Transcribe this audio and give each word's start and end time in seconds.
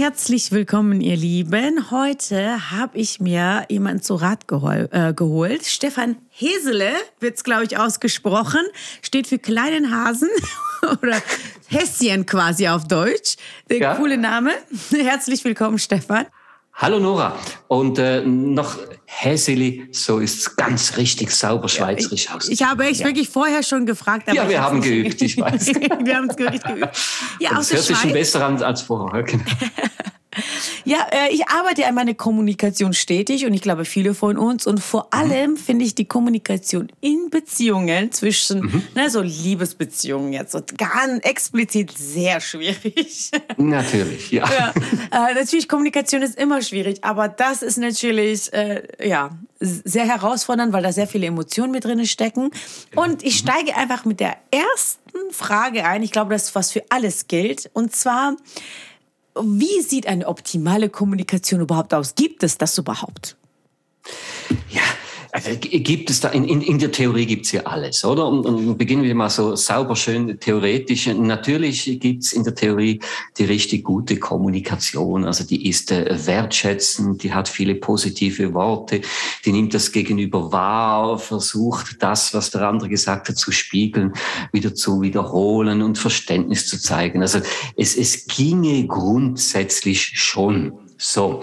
herzlich 0.00 0.50
willkommen, 0.50 1.02
ihr 1.02 1.14
Lieben. 1.14 1.90
Heute 1.90 2.70
habe 2.70 2.96
ich 2.96 3.20
mir 3.20 3.66
jemanden 3.68 4.02
zu 4.02 4.14
Rat 4.14 4.46
äh, 4.50 5.12
geholt. 5.12 5.66
Stefan 5.66 6.16
Hesele 6.30 6.92
wird 7.18 7.36
es, 7.36 7.44
glaube 7.44 7.64
ich, 7.64 7.76
ausgesprochen. 7.76 8.62
Steht 9.02 9.26
für 9.26 9.38
kleinen 9.38 9.94
Hasen 9.94 10.30
oder 11.02 11.20
Häschen 11.68 12.24
quasi 12.24 12.66
auf 12.68 12.88
Deutsch. 12.88 13.36
Der 13.68 13.76
ja. 13.76 13.94
coole 13.96 14.16
Name. 14.16 14.52
Herzlich 14.90 15.44
willkommen, 15.44 15.78
Stefan. 15.78 16.24
Hallo 16.80 16.98
Nora. 16.98 17.36
Und 17.68 17.98
äh, 17.98 18.22
noch 18.24 18.78
Häseli, 19.04 19.88
so 19.92 20.18
ist 20.18 20.38
es 20.38 20.56
ganz 20.56 20.96
richtig 20.96 21.30
sauber 21.30 21.68
schweizerisch 21.68 22.30
aus. 22.30 22.48
Ich, 22.48 22.62
ich 22.62 22.66
habe 22.66 22.86
echt 22.86 23.00
ja. 23.00 23.06
wirklich 23.06 23.28
vorher 23.28 23.62
schon 23.62 23.84
gefragt. 23.84 24.32
ja, 24.32 24.48
wir 24.48 24.62
haben 24.62 24.80
geübt, 24.80 25.20
ich 25.20 25.38
weiß. 25.38 25.66
wir 26.04 26.16
haben 26.16 26.30
es 26.30 26.38
wirklich 26.38 26.62
geübt. 26.62 26.88
Ja, 27.38 27.50
das 27.50 27.70
hört 27.70 27.82
sich 27.82 27.98
schon 27.98 28.14
besser 28.14 28.46
an 28.46 28.62
als 28.62 28.80
vorher. 28.80 29.24
Genau. 29.24 29.44
Ja, 30.84 31.06
äh, 31.10 31.32
ich 31.32 31.48
arbeite 31.48 31.86
an 31.86 31.94
meiner 31.94 32.14
Kommunikation 32.14 32.92
stetig 32.92 33.46
und 33.46 33.54
ich 33.54 33.62
glaube 33.62 33.84
viele 33.84 34.14
von 34.14 34.38
uns. 34.38 34.66
Und 34.66 34.80
vor 34.80 35.08
mhm. 35.12 35.20
allem 35.20 35.56
finde 35.56 35.84
ich 35.84 35.94
die 35.94 36.04
Kommunikation 36.04 36.90
in 37.00 37.30
Beziehungen 37.30 38.12
zwischen, 38.12 38.60
mhm. 38.60 38.82
ne, 38.94 39.10
so 39.10 39.20
Liebesbeziehungen 39.20 40.32
jetzt, 40.32 40.52
so 40.52 40.60
ganz 40.76 41.24
explizit 41.24 41.96
sehr 41.96 42.40
schwierig. 42.40 43.30
Natürlich, 43.56 44.30
ja. 44.30 44.48
ja 44.48 45.30
äh, 45.30 45.34
natürlich, 45.34 45.68
Kommunikation 45.68 46.22
ist 46.22 46.38
immer 46.38 46.62
schwierig, 46.62 47.02
aber 47.02 47.28
das 47.28 47.62
ist 47.62 47.78
natürlich, 47.78 48.52
äh, 48.52 48.82
ja, 49.02 49.30
sehr 49.60 50.06
herausfordernd, 50.06 50.72
weil 50.72 50.82
da 50.82 50.92
sehr 50.92 51.06
viele 51.06 51.26
Emotionen 51.26 51.70
mit 51.72 51.84
drin 51.84 52.06
stecken. 52.06 52.50
Und 52.94 53.22
ich 53.22 53.42
mhm. 53.42 53.48
steige 53.48 53.76
einfach 53.76 54.04
mit 54.04 54.20
der 54.20 54.36
ersten 54.50 55.30
Frage 55.32 55.84
ein. 55.84 56.02
Ich 56.02 56.12
glaube, 56.12 56.32
das 56.32 56.44
ist 56.44 56.54
was 56.54 56.72
für 56.72 56.82
alles 56.88 57.28
gilt. 57.28 57.70
Und 57.74 57.94
zwar, 57.94 58.36
wie 59.34 59.80
sieht 59.82 60.06
eine 60.06 60.26
optimale 60.26 60.88
Kommunikation 60.88 61.60
überhaupt 61.60 61.94
aus? 61.94 62.14
Gibt 62.14 62.42
es 62.42 62.58
das 62.58 62.76
überhaupt? 62.78 63.36
Ja, 64.70 64.82
also 65.32 65.50
gibt 65.60 66.10
es 66.10 66.20
da, 66.20 66.28
in, 66.30 66.44
in, 66.44 66.60
in 66.60 66.78
der 66.78 66.90
Theorie 66.90 67.26
gibt 67.26 67.46
es 67.46 67.52
ja 67.52 67.62
alles, 67.62 68.04
oder? 68.04 68.26
Und, 68.26 68.44
und 68.46 68.76
beginnen 68.76 69.02
wir 69.02 69.14
mal 69.14 69.30
so 69.30 69.54
sauber, 69.54 69.94
schön 69.94 70.38
theoretisch. 70.40 71.06
Natürlich 71.06 72.00
gibt 72.00 72.24
es 72.24 72.32
in 72.32 72.42
der 72.42 72.54
Theorie 72.54 73.00
die 73.38 73.44
richtig 73.44 73.84
gute 73.84 74.16
Kommunikation. 74.18 75.24
Also 75.24 75.44
die 75.44 75.68
ist 75.68 75.92
äh, 75.92 76.26
wertschätzend, 76.26 77.22
die 77.22 77.32
hat 77.32 77.48
viele 77.48 77.76
positive 77.76 78.52
Worte, 78.54 79.02
die 79.44 79.52
nimmt 79.52 79.72
das 79.72 79.92
Gegenüber 79.92 80.50
wahr, 80.52 81.18
versucht 81.18 82.02
das, 82.02 82.34
was 82.34 82.50
der 82.50 82.68
andere 82.68 82.88
gesagt 82.88 83.28
hat, 83.28 83.36
zu 83.36 83.52
spiegeln, 83.52 84.12
wieder 84.52 84.74
zu 84.74 85.00
wiederholen 85.00 85.82
und 85.82 85.96
Verständnis 85.96 86.66
zu 86.66 86.80
zeigen. 86.80 87.22
Also 87.22 87.40
es, 87.76 87.96
es 87.96 88.26
ginge 88.26 88.86
grundsätzlich 88.86 90.12
schon. 90.14 90.72
So, 91.02 91.40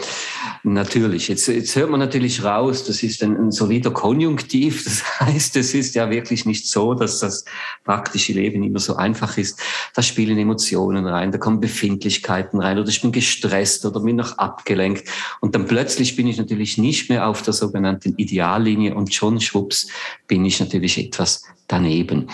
natürlich. 0.73 1.27
Jetzt, 1.27 1.47
jetzt 1.47 1.75
hört 1.75 1.89
man 1.89 1.99
natürlich 1.99 2.43
raus, 2.43 2.83
das 2.83 3.03
ist 3.03 3.23
ein, 3.23 3.35
ein 3.37 3.51
solider 3.51 3.91
Konjunktiv. 3.91 4.85
Das 4.97 5.19
heißt, 5.19 5.55
es 5.57 5.73
ist 5.73 5.95
ja 5.95 6.09
wirklich 6.09 6.45
nicht 6.45 6.67
so, 6.67 6.93
dass 6.93 7.19
das 7.19 7.45
praktische 7.83 8.33
Leben 8.33 8.63
immer 8.63 8.79
so 8.79 8.95
einfach 8.95 9.37
ist. 9.37 9.59
Da 9.93 10.01
spielen 10.01 10.37
Emotionen 10.37 11.05
rein, 11.05 11.31
da 11.31 11.37
kommen 11.37 11.59
Befindlichkeiten 11.59 12.61
rein 12.61 12.79
oder 12.79 12.89
ich 12.89 13.01
bin 13.01 13.11
gestresst 13.11 13.85
oder 13.85 13.99
bin 13.99 14.15
noch 14.15 14.37
abgelenkt. 14.37 15.07
Und 15.41 15.55
dann 15.55 15.65
plötzlich 15.65 16.15
bin 16.15 16.27
ich 16.27 16.37
natürlich 16.37 16.77
nicht 16.77 17.09
mehr 17.09 17.27
auf 17.27 17.41
der 17.41 17.53
sogenannten 17.53 18.15
Ideallinie 18.17 18.95
und 18.95 19.13
schon 19.13 19.39
schwupps 19.39 19.87
bin 20.27 20.45
ich 20.45 20.59
natürlich 20.59 20.97
etwas 20.97 21.43
daneben. 21.67 22.29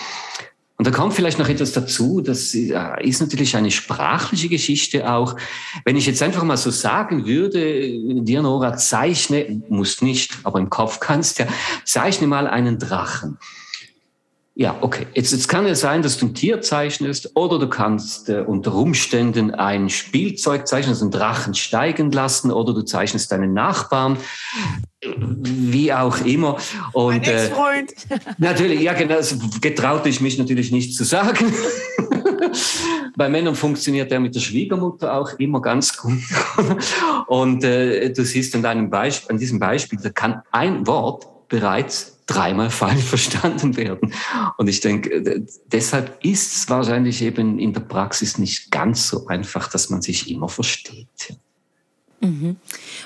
Und 0.76 0.88
da 0.88 0.90
kommt 0.90 1.14
vielleicht 1.14 1.38
noch 1.38 1.48
etwas 1.48 1.72
dazu, 1.72 2.20
das 2.20 2.52
ist 2.52 3.20
natürlich 3.20 3.56
eine 3.56 3.70
sprachliche 3.70 4.48
Geschichte 4.48 5.08
auch. 5.10 5.36
Wenn 5.84 5.96
ich 5.96 6.06
jetzt 6.06 6.20
einfach 6.20 6.42
mal 6.42 6.56
so 6.56 6.70
sagen 6.70 7.26
würde, 7.26 7.92
dir 8.22 8.42
Nora, 8.42 8.76
zeichne, 8.76 9.62
muss 9.68 10.02
nicht, 10.02 10.32
aber 10.42 10.58
im 10.58 10.70
Kopf 10.70 10.98
kannst 10.98 11.38
ja, 11.38 11.46
zeichne 11.84 12.26
mal 12.26 12.48
einen 12.48 12.80
Drachen. 12.80 13.38
Ja, 14.56 14.76
okay. 14.82 15.08
Jetzt, 15.14 15.32
jetzt 15.32 15.48
kann 15.48 15.66
es 15.66 15.80
sein, 15.80 16.02
dass 16.02 16.16
du 16.16 16.26
ein 16.26 16.34
Tier 16.34 16.60
zeichnest 16.60 17.32
oder 17.34 17.58
du 17.58 17.68
kannst 17.68 18.28
äh, 18.28 18.40
unter 18.40 18.72
Umständen 18.72 19.52
ein 19.52 19.90
Spielzeug 19.90 20.68
zeichnen, 20.68 20.90
also 20.90 21.06
einen 21.06 21.10
Drachen 21.10 21.54
steigen 21.54 22.12
lassen 22.12 22.52
oder 22.52 22.72
du 22.72 22.82
zeichnest 22.82 23.32
deinen 23.32 23.52
Nachbarn, 23.52 24.16
wie 25.02 25.92
auch 25.92 26.20
immer. 26.24 26.56
Und, 26.92 27.14
mein 27.14 27.22
äh, 27.24 27.46
Ex-Freund. 27.46 27.92
Äh, 28.10 28.18
natürlich, 28.38 28.80
ja, 28.80 28.92
genau, 28.92 29.16
das 29.16 29.36
getraute 29.60 30.08
ich 30.08 30.20
mich 30.20 30.38
natürlich 30.38 30.70
nicht 30.70 30.94
zu 30.94 31.02
sagen. 31.02 31.52
Bei 33.16 33.28
Männern 33.28 33.56
funktioniert 33.56 34.12
der 34.12 34.20
mit 34.20 34.36
der 34.36 34.40
Schwiegermutter 34.40 35.14
auch 35.14 35.32
immer 35.38 35.60
ganz 35.60 35.96
gut. 35.96 36.22
Und 37.26 37.64
äh, 37.64 38.12
du 38.12 38.24
siehst 38.24 38.54
an, 38.54 38.62
deinem 38.62 38.88
Beispiel, 38.88 39.32
an 39.32 39.38
diesem 39.38 39.58
Beispiel, 39.58 39.98
da 40.00 40.10
kann 40.10 40.42
ein 40.52 40.86
Wort 40.86 41.26
bereits 41.48 42.13
dreimal 42.26 42.70
falsch 42.70 43.04
verstanden 43.04 43.76
werden. 43.76 44.14
Und 44.56 44.68
ich 44.68 44.80
denke, 44.80 45.44
deshalb 45.66 46.24
ist 46.24 46.56
es 46.56 46.70
wahrscheinlich 46.70 47.22
eben 47.22 47.58
in 47.58 47.72
der 47.72 47.80
Praxis 47.80 48.38
nicht 48.38 48.70
ganz 48.70 49.08
so 49.08 49.26
einfach, 49.26 49.68
dass 49.68 49.90
man 49.90 50.02
sich 50.02 50.30
immer 50.30 50.48
versteht. 50.48 51.36
Mhm. 52.24 52.56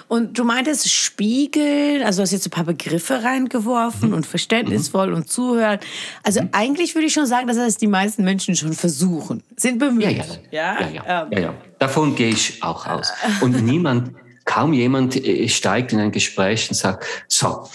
Und 0.06 0.38
du 0.38 0.44
meintest 0.44 0.88
spiegeln, 0.90 2.02
also 2.02 2.22
hast 2.22 2.32
jetzt 2.32 2.46
ein 2.46 2.50
paar 2.50 2.64
Begriffe 2.64 3.22
reingeworfen 3.24 4.10
mhm. 4.10 4.14
und 4.14 4.26
verständnisvoll 4.26 5.08
mhm. 5.08 5.14
und 5.16 5.28
zuhören. 5.28 5.80
Also 6.22 6.42
mhm. 6.42 6.50
eigentlich 6.52 6.94
würde 6.94 7.06
ich 7.06 7.12
schon 7.12 7.26
sagen, 7.26 7.48
dass 7.48 7.56
das 7.56 7.76
die 7.76 7.86
meisten 7.86 8.22
Menschen 8.24 8.54
schon 8.54 8.72
versuchen, 8.72 9.42
sind 9.56 9.78
bemüht. 9.78 10.04
Ja, 10.04 10.10
ja, 10.10 10.24
ja. 10.50 10.80
ja, 10.80 10.88
ja, 10.88 11.22
ähm. 11.22 11.32
ja, 11.32 11.40
ja. 11.40 11.54
Davon 11.78 12.14
gehe 12.14 12.30
ich 12.30 12.62
auch 12.62 12.86
aus. 12.86 13.12
Und 13.40 13.62
niemand, 13.62 14.12
kaum 14.44 14.72
jemand 14.72 15.16
äh, 15.16 15.48
steigt 15.48 15.92
in 15.92 15.98
ein 15.98 16.12
Gespräch 16.12 16.68
und 16.70 16.74
sagt, 16.74 17.04
so, 17.28 17.68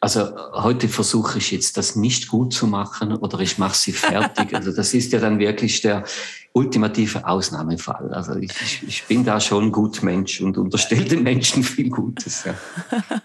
also 0.00 0.36
heute 0.52 0.88
versuche 0.88 1.38
ich 1.38 1.50
jetzt 1.50 1.76
das 1.76 1.96
nicht 1.96 2.28
gut 2.28 2.52
zu 2.52 2.66
machen 2.66 3.16
oder 3.16 3.40
ich 3.40 3.58
mache 3.58 3.76
sie 3.76 3.92
fertig. 3.92 4.54
Also 4.54 4.72
das 4.72 4.94
ist 4.94 5.12
ja 5.12 5.18
dann 5.18 5.38
wirklich 5.38 5.80
der 5.80 6.04
ultimative 6.52 7.26
Ausnahmefall. 7.26 8.12
Also 8.12 8.36
ich, 8.36 8.52
ich, 8.62 8.82
ich 8.86 9.04
bin 9.04 9.24
da 9.24 9.40
schon 9.40 9.72
gut 9.72 10.02
Mensch 10.02 10.40
und 10.40 10.56
unterstelle 10.56 11.04
den 11.04 11.22
Menschen 11.22 11.64
viel 11.64 11.90
Gutes. 11.90 12.44
Ja, 12.44 12.54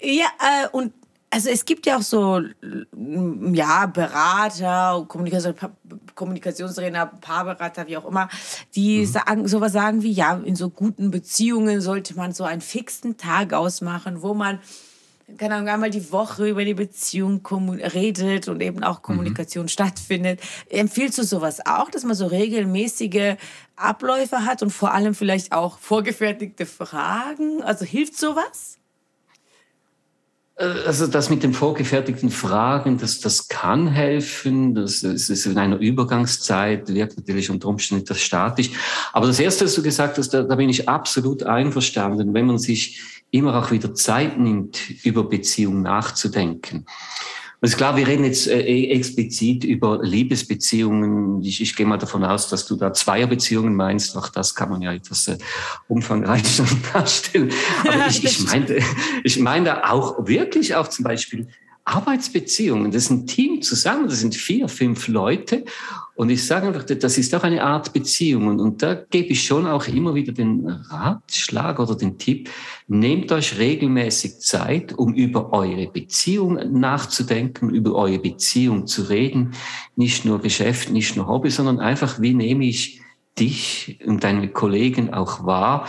ja 0.00 0.26
äh, 0.38 0.68
und 0.72 0.92
also 1.30 1.50
es 1.50 1.64
gibt 1.64 1.86
ja 1.86 1.96
auch 1.96 2.02
so 2.02 2.40
ja 3.52 3.86
Berater, 3.86 5.04
Kommunikation, 5.08 5.54
Kommunikationstrainer, 6.14 7.06
Paarberater, 7.06 7.88
wie 7.88 7.96
auch 7.96 8.04
immer, 8.04 8.28
die 8.76 9.00
mhm. 9.00 9.06
sagen 9.06 9.48
sowas 9.48 9.72
sagen 9.72 10.02
wie 10.02 10.12
ja 10.12 10.40
in 10.44 10.54
so 10.54 10.70
guten 10.70 11.10
Beziehungen 11.10 11.80
sollte 11.80 12.14
man 12.14 12.32
so 12.32 12.44
einen 12.44 12.60
fixen 12.60 13.16
Tag 13.16 13.52
ausmachen, 13.52 14.22
wo 14.22 14.34
man 14.34 14.60
keine 15.38 15.54
Ahnung, 15.54 15.68
einmal 15.68 15.90
die 15.90 16.12
Woche 16.12 16.48
über 16.48 16.64
die 16.64 16.74
Beziehung 16.74 17.44
redet 17.46 18.48
und 18.48 18.60
eben 18.60 18.84
auch 18.84 19.02
Kommunikation 19.02 19.64
mhm. 19.64 19.68
stattfindet. 19.68 20.40
Empfiehlst 20.68 21.18
du 21.18 21.24
sowas 21.24 21.64
auch, 21.66 21.90
dass 21.90 22.04
man 22.04 22.14
so 22.14 22.26
regelmäßige 22.26 23.36
Abläufe 23.76 24.44
hat 24.44 24.62
und 24.62 24.70
vor 24.70 24.92
allem 24.92 25.14
vielleicht 25.14 25.52
auch 25.52 25.78
vorgefertigte 25.78 26.66
Fragen? 26.66 27.62
Also 27.62 27.84
hilft 27.84 28.16
sowas? 28.16 28.78
Äh, 30.56 30.64
also 30.86 31.06
das 31.06 31.30
mit 31.30 31.42
den 31.42 31.52
vorgefertigten 31.52 32.30
Fragen, 32.30 32.98
das, 32.98 33.20
das 33.20 33.48
kann 33.48 33.88
helfen. 33.88 34.74
Das, 34.74 35.02
ist 35.02 35.46
in 35.46 35.58
einer 35.58 35.78
Übergangszeit, 35.78 36.92
wirkt 36.92 37.16
natürlich 37.16 37.50
unter 37.50 37.68
Umständen 37.68 38.04
etwas 38.04 38.20
statisch. 38.20 38.70
Aber 39.12 39.26
das 39.26 39.40
Erste, 39.40 39.64
was 39.64 39.74
du 39.74 39.82
gesagt 39.82 40.18
hast, 40.18 40.30
da, 40.30 40.42
da 40.42 40.54
bin 40.54 40.68
ich 40.68 40.88
absolut 40.88 41.42
einverstanden. 41.42 42.34
Wenn 42.34 42.46
man 42.46 42.58
sich 42.58 43.00
immer 43.30 43.58
auch 43.58 43.70
wieder 43.70 43.94
Zeit 43.94 44.38
nimmt, 44.38 44.78
über 45.02 45.24
Beziehungen 45.24 45.82
nachzudenken. 45.82 46.86
Ist 47.60 47.76
klar, 47.76 47.96
wir 47.96 48.06
reden 48.06 48.24
jetzt 48.24 48.46
äh, 48.46 48.60
e-, 48.60 48.90
explizit 48.90 49.64
über 49.64 50.02
Liebesbeziehungen. 50.02 51.42
Ich, 51.42 51.60
ich 51.60 51.74
gehe 51.76 51.86
mal 51.86 51.96
davon 51.96 52.22
aus, 52.24 52.48
dass 52.48 52.66
du 52.66 52.76
da 52.76 52.92
Zweierbeziehungen 52.92 53.74
meinst. 53.74 54.16
Auch 54.16 54.28
das 54.28 54.54
kann 54.54 54.68
man 54.68 54.82
ja 54.82 54.92
etwas 54.92 55.28
äh, 55.28 55.38
umfangreicher 55.88 56.66
darstellen. 56.92 57.50
Aber 57.86 58.06
ich, 58.08 58.22
ich 58.22 58.44
meine 58.44 58.78
ich 59.22 59.38
meine 59.38 59.90
auch 59.90 60.26
wirklich 60.26 60.74
auch 60.74 60.88
zum 60.88 61.04
Beispiel 61.04 61.48
Arbeitsbeziehungen. 61.84 62.90
Das 62.90 63.04
ist 63.04 63.10
ein 63.10 63.26
Team 63.26 63.62
zusammen, 63.62 64.08
das 64.08 64.20
sind 64.20 64.34
vier, 64.34 64.68
fünf 64.68 65.08
Leute. 65.08 65.64
Und 66.16 66.30
ich 66.30 66.46
sage 66.46 66.68
einfach, 66.68 66.84
das 66.84 67.18
ist 67.18 67.34
auch 67.34 67.42
eine 67.42 67.62
Art 67.62 67.92
Beziehung. 67.92 68.46
Und, 68.46 68.60
und 68.60 68.82
da 68.82 68.94
gebe 68.94 69.30
ich 69.30 69.42
schon 69.42 69.66
auch 69.66 69.88
immer 69.88 70.14
wieder 70.14 70.32
den 70.32 70.66
Ratschlag 70.66 71.80
oder 71.80 71.96
den 71.96 72.18
Tipp, 72.18 72.50
nehmt 72.86 73.32
euch 73.32 73.58
regelmäßig 73.58 74.38
Zeit, 74.38 74.92
um 74.92 75.12
über 75.14 75.52
eure 75.52 75.88
Beziehung 75.88 76.78
nachzudenken, 76.78 77.70
über 77.70 77.94
eure 77.96 78.20
Beziehung 78.20 78.86
zu 78.86 79.02
reden. 79.02 79.54
Nicht 79.96 80.24
nur 80.24 80.40
Geschäft, 80.40 80.90
nicht 80.90 81.16
nur 81.16 81.26
Hobby, 81.26 81.50
sondern 81.50 81.80
einfach, 81.80 82.20
wie 82.20 82.34
nehme 82.34 82.64
ich 82.64 83.00
dich 83.38 83.98
und 84.06 84.22
deine 84.22 84.48
Kollegen 84.48 85.12
auch 85.12 85.44
wahr. 85.44 85.88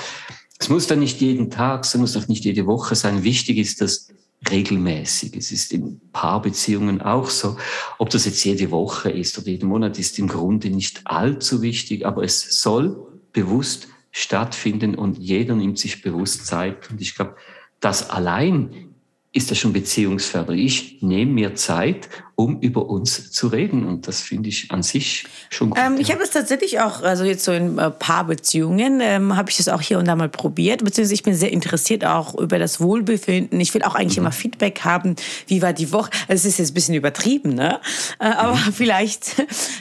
Es 0.58 0.70
muss 0.70 0.88
dann 0.88 1.00
nicht 1.00 1.22
jeden 1.22 1.52
Tag, 1.52 1.84
es 1.84 1.96
muss 1.96 2.18
auch 2.18 2.28
nicht 2.28 2.46
jede 2.46 2.66
Woche 2.66 2.96
sein. 2.96 3.24
Wichtig 3.24 3.58
ist, 3.58 3.82
dass 3.82 4.08
regelmäßig. 4.50 5.36
Es 5.36 5.52
ist 5.52 5.74
in 5.74 6.02
Paarbeziehungen 6.12 7.02
auch 7.02 7.30
so. 7.30 7.58
Ob 7.98 8.10
das 8.10 8.26
jetzt 8.26 8.44
jede 8.44 8.72
Woche 8.72 9.10
ist 9.10 9.38
oder 9.38 9.48
jeden 9.48 9.70
Monat, 9.70 10.00
ist 10.00 10.20
im 10.20 10.28
Grunde 10.28 10.70
nicht 10.70 11.02
allzu 11.06 11.62
wichtig, 11.62 12.06
aber 12.06 12.24
es 12.24 12.62
soll 12.62 12.98
bewusst 13.34 13.88
stattfinden 14.12 14.96
und 14.96 15.18
jeder 15.18 15.56
nimmt 15.56 15.78
sich 15.78 16.02
bewusst 16.02 16.46
Zeit. 16.46 16.90
Und 16.90 17.02
ich 17.02 17.16
glaube, 17.16 17.36
das 17.80 18.10
allein 18.10 18.96
ist 19.34 19.52
das 19.52 19.58
schon 19.58 19.74
beziehungsförderlich. 19.74 20.96
Ich 20.96 21.02
nehme 21.02 21.34
mir 21.34 21.56
Zeit, 21.56 22.10
um 22.36 22.60
über 22.60 22.90
uns 22.90 23.32
zu 23.32 23.48
reden. 23.48 23.86
Und 23.86 24.08
das 24.08 24.22
finde 24.22 24.50
ich 24.50 24.70
an 24.72 24.84
sich 24.84 25.26
schon 25.50 25.70
gut. 25.70 25.80
Ähm, 25.82 25.98
ich 26.00 26.12
habe 26.12 26.22
es 26.22 26.32
tatsächlich 26.32 26.82
auch, 26.82 27.02
also 27.02 27.24
jetzt 27.24 27.46
so 27.46 27.54
in 27.54 27.78
äh, 27.78 27.90
Paarbeziehungen, 27.92 29.00
ähm, 29.02 29.36
habe 29.38 29.50
ich 29.50 29.58
das 29.58 29.70
auch 29.70 29.82
hier 29.82 30.00
und 30.00 30.06
da 30.06 30.16
mal 30.16 30.28
probiert. 30.28 30.84
Beziehungsweise 30.84 31.14
ich 31.14 31.24
bin 31.24 31.34
sehr 31.34 31.52
interessiert 31.52 32.06
auch 32.06 32.36
über 32.36 32.60
das 32.60 32.82
Wohlbefinden. 32.82 33.60
Ich 33.60 33.74
will 33.74 33.84
auch 33.84 33.96
eigentlich 33.96 34.18
mhm. 34.18 34.24
immer 34.24 34.32
Feedback 34.34 34.82
haben. 34.84 35.16
Wie 35.48 35.62
war 35.62 35.72
die 35.72 35.92
Woche? 35.94 36.12
Also 36.28 36.42
es 36.42 36.46
ist 36.46 36.58
jetzt 36.60 36.72
ein 36.72 36.74
bisschen 36.74 36.96
übertrieben, 36.96 37.54
ne? 37.54 37.80
Äh, 38.20 38.26
aber 38.26 38.56
mhm. 38.56 38.58
vielleicht 38.74 39.36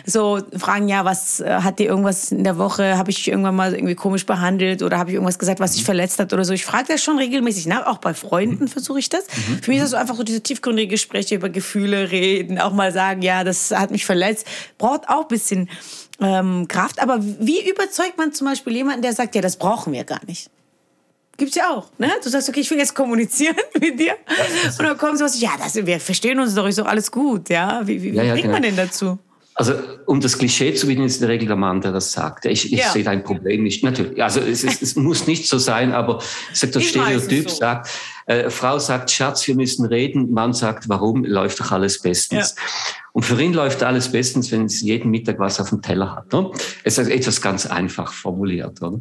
so 0.06 0.40
fragen, 0.56 0.86
ja, 0.88 1.04
was 1.04 1.40
äh, 1.40 1.60
hat 1.60 1.80
dir 1.80 1.86
irgendwas 1.86 2.30
in 2.30 2.44
der 2.44 2.56
Woche? 2.56 2.96
Habe 2.96 3.10
ich 3.10 3.26
irgendwann 3.26 3.56
mal 3.56 3.74
irgendwie 3.74 3.96
komisch 3.96 4.26
behandelt 4.26 4.82
oder 4.82 4.98
habe 4.98 5.10
ich 5.10 5.14
irgendwas 5.14 5.40
gesagt, 5.40 5.58
was 5.58 5.72
dich 5.72 5.82
mhm. 5.82 5.86
verletzt 5.86 6.20
hat 6.20 6.32
oder 6.32 6.44
so? 6.44 6.52
Ich 6.52 6.64
frage 6.64 6.86
das 6.88 7.02
schon 7.02 7.18
regelmäßig 7.18 7.66
nach. 7.66 7.86
Auch 7.86 7.98
bei 7.98 8.14
Freunden 8.14 8.64
mhm. 8.64 8.68
versuche 8.68 9.00
ich 9.00 9.08
das. 9.08 9.24
Mhm. 9.26 9.62
Für 9.62 9.70
mich 9.72 9.78
ist 9.78 9.84
das 9.84 9.90
so 9.90 9.96
einfach 9.96 10.14
so 10.14 10.22
diese 10.22 10.40
tiefgründige 10.40 10.88
Gespräche 10.88 11.34
über 11.34 11.48
Gefühle 11.48 12.10
reden, 12.12 12.43
auch 12.58 12.72
mal 12.72 12.92
sagen, 12.92 13.22
ja, 13.22 13.44
das 13.44 13.70
hat 13.70 13.90
mich 13.90 14.04
verletzt. 14.04 14.46
Braucht 14.78 15.08
auch 15.08 15.22
ein 15.22 15.28
bisschen 15.28 15.68
ähm, 16.20 16.66
Kraft. 16.68 17.00
Aber 17.00 17.18
wie 17.20 17.68
überzeugt 17.68 18.18
man 18.18 18.32
zum 18.32 18.46
Beispiel 18.46 18.74
jemanden, 18.74 19.02
der 19.02 19.12
sagt, 19.12 19.34
ja, 19.34 19.40
das 19.40 19.56
brauchen 19.56 19.92
wir 19.92 20.04
gar 20.04 20.24
nicht? 20.26 20.50
Gibt's 21.36 21.56
ja 21.56 21.70
auch, 21.70 21.90
ne? 21.98 22.12
Du 22.22 22.28
sagst, 22.28 22.48
okay, 22.48 22.60
ich 22.60 22.70
will 22.70 22.78
jetzt 22.78 22.94
kommunizieren 22.94 23.56
mit 23.80 23.98
dir. 23.98 24.16
Und 24.78 24.84
dann 24.84 24.96
kommt 24.96 25.18
sowas, 25.18 25.40
ja, 25.40 25.50
das, 25.58 25.74
wir 25.74 25.98
verstehen 25.98 26.38
uns 26.38 26.54
doch, 26.54 26.66
ist 26.66 26.78
doch 26.78 26.86
alles 26.86 27.10
gut, 27.10 27.48
ja? 27.48 27.80
Wie, 27.84 28.00
wie, 28.02 28.12
wie 28.12 28.16
ja, 28.16 28.22
ja, 28.22 28.32
bringt 28.32 28.44
genau. 28.44 28.54
man 28.54 28.62
denn 28.62 28.76
dazu? 28.76 29.18
Also, 29.56 29.74
um 30.06 30.20
das 30.20 30.36
Klischee 30.36 30.74
zu 30.74 30.86
bedienen, 30.88 31.06
ist 31.06 31.16
in 31.16 31.20
der 31.22 31.30
Regel 31.30 31.46
der 31.46 31.56
Mann, 31.56 31.80
der 31.80 31.92
das 31.92 32.10
sagt. 32.10 32.44
Ich, 32.44 32.72
ich 32.72 32.80
ja. 32.80 32.90
sehe 32.90 33.04
dein 33.04 33.22
Problem 33.22 33.62
nicht. 33.62 33.84
Natürlich, 33.84 34.20
also 34.20 34.40
es, 34.40 34.64
ist, 34.64 34.82
es 34.82 34.96
muss 34.96 35.28
nicht 35.28 35.48
so 35.48 35.58
sein, 35.58 35.92
aber 35.92 36.20
ich 36.52 36.58
sag, 36.58 36.72
das 36.72 36.82
ich 36.82 36.88
Stereotyp 36.88 37.48
so. 37.48 37.56
sagt, 37.56 37.88
äh, 38.26 38.50
Frau 38.50 38.80
sagt, 38.80 39.12
Schatz, 39.12 39.46
wir 39.46 39.54
müssen 39.54 39.86
reden. 39.86 40.32
Mann 40.32 40.52
sagt, 40.52 40.88
warum? 40.88 41.24
Läuft 41.24 41.60
doch 41.60 41.70
alles 41.70 42.02
bestens. 42.02 42.56
Ja. 42.56 42.62
Und 43.12 43.22
für 43.22 43.40
ihn 43.40 43.52
läuft 43.52 43.84
alles 43.84 44.10
bestens, 44.10 44.50
wenn 44.50 44.64
es 44.64 44.80
jeden 44.80 45.12
Mittag 45.12 45.38
was 45.38 45.60
auf 45.60 45.68
dem 45.68 45.82
Teller 45.82 46.16
hat. 46.16 46.32
Ne? 46.32 46.50
Es 46.82 46.98
ist 46.98 47.08
etwas 47.08 47.40
ganz 47.40 47.64
einfach 47.64 48.12
formuliert. 48.12 48.82
Oder? 48.82 49.00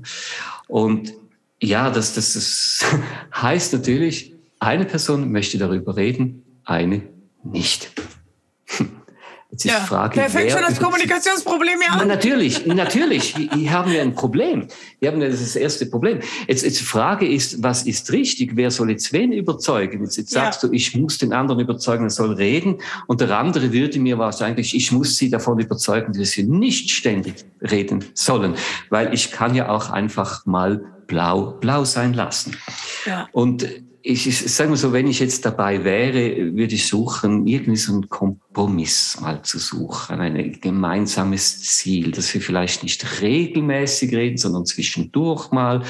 Und 0.68 1.14
ja, 1.60 1.90
das, 1.90 2.14
das, 2.14 2.34
das 2.34 2.86
heißt 3.42 3.74
natürlich, 3.74 4.36
eine 4.60 4.86
Person 4.86 5.32
möchte 5.32 5.58
darüber 5.58 5.96
reden, 5.96 6.46
eine 6.64 7.02
nicht. 7.44 7.92
Jetzt 9.54 9.66
ist 9.66 9.72
ja, 9.72 9.82
die 9.82 9.86
Frage, 9.86 10.16
der 10.16 10.30
fängt 10.32 10.50
schon 10.50 10.64
das 10.68 10.80
Kommunikationsproblem 10.80 11.80
ja 11.88 12.00
an. 12.00 12.08
Natürlich, 12.08 12.66
natürlich. 12.66 13.36
Hier 13.54 13.72
haben 13.72 13.92
wir 13.92 14.02
ein 14.02 14.16
Problem. 14.16 14.68
Hier 15.00 15.12
haben 15.12 15.22
wir 15.22 15.30
das 15.30 15.56
erste 15.56 15.86
Problem. 15.86 16.22
Jetzt, 16.48 16.64
jetzt 16.64 16.80
die 16.80 16.84
Frage 16.84 17.28
ist, 17.28 17.62
was 17.62 17.84
ist 17.84 18.12
richtig? 18.12 18.56
Wer 18.56 18.72
soll 18.72 18.90
jetzt 18.90 19.14
wen 19.14 19.32
überzeugen? 19.32 20.02
Jetzt, 20.02 20.18
jetzt 20.18 20.32
sagst 20.32 20.64
ja. 20.64 20.70
du, 20.70 20.74
ich 20.74 20.96
muss 20.96 21.20
den 21.20 21.34
anderen 21.34 21.60
überzeugen, 21.60 22.06
er 22.06 22.10
soll 22.10 22.34
reden. 22.34 22.80
Und 23.06 23.22
der 23.22 23.38
andere 23.38 23.72
würde 23.72 24.00
mir 24.00 24.18
wahrscheinlich, 24.18 24.76
ich 24.76 24.92
muss 24.92 25.18
sie 25.18 25.30
davon 25.30 25.60
überzeugen, 25.60 26.14
dass 26.14 26.32
sie 26.32 26.46
nicht 26.46 26.90
ständig 26.90 27.46
reden 27.62 28.04
sollen. 28.16 28.56
Weil 28.90 29.14
ich 29.14 29.32
kann 29.32 29.54
ja 29.54 29.70
auch 29.70 29.92
einfach 29.92 30.48
mal 30.48 30.84
blau, 31.06 31.52
blau 31.60 31.86
sein 31.86 32.16
lassen. 32.16 32.58
Ja. 33.06 33.30
Und 33.34 33.68
ich, 34.06 34.28
ich 34.28 34.54
sage 34.54 34.70
mal 34.70 34.76
so, 34.76 34.92
wenn 34.92 35.08
ich 35.08 35.22
jetzt 35.22 35.46
dabei 35.46 35.86
wäre, 35.86 36.54
würde 36.56 36.76
ich 36.76 36.88
suchen, 36.88 37.48
irgendwie 37.48 37.78
so 37.78 37.94
einen 37.94 38.10
Kompromiss 38.10 39.18
mal 39.22 39.42
zu 39.44 39.60
suchen, 39.60 40.20
ein 40.20 40.60
gemeinsames 40.60 41.62
Ziel, 41.62 42.12
dass 42.12 42.34
wir 42.34 42.42
vielleicht 42.42 42.84
nicht 42.84 43.22
regelmäßig 43.22 44.14
reden, 44.14 44.38
sondern 44.38 44.66
zwischendurch 44.66 45.52
mal 45.52 45.84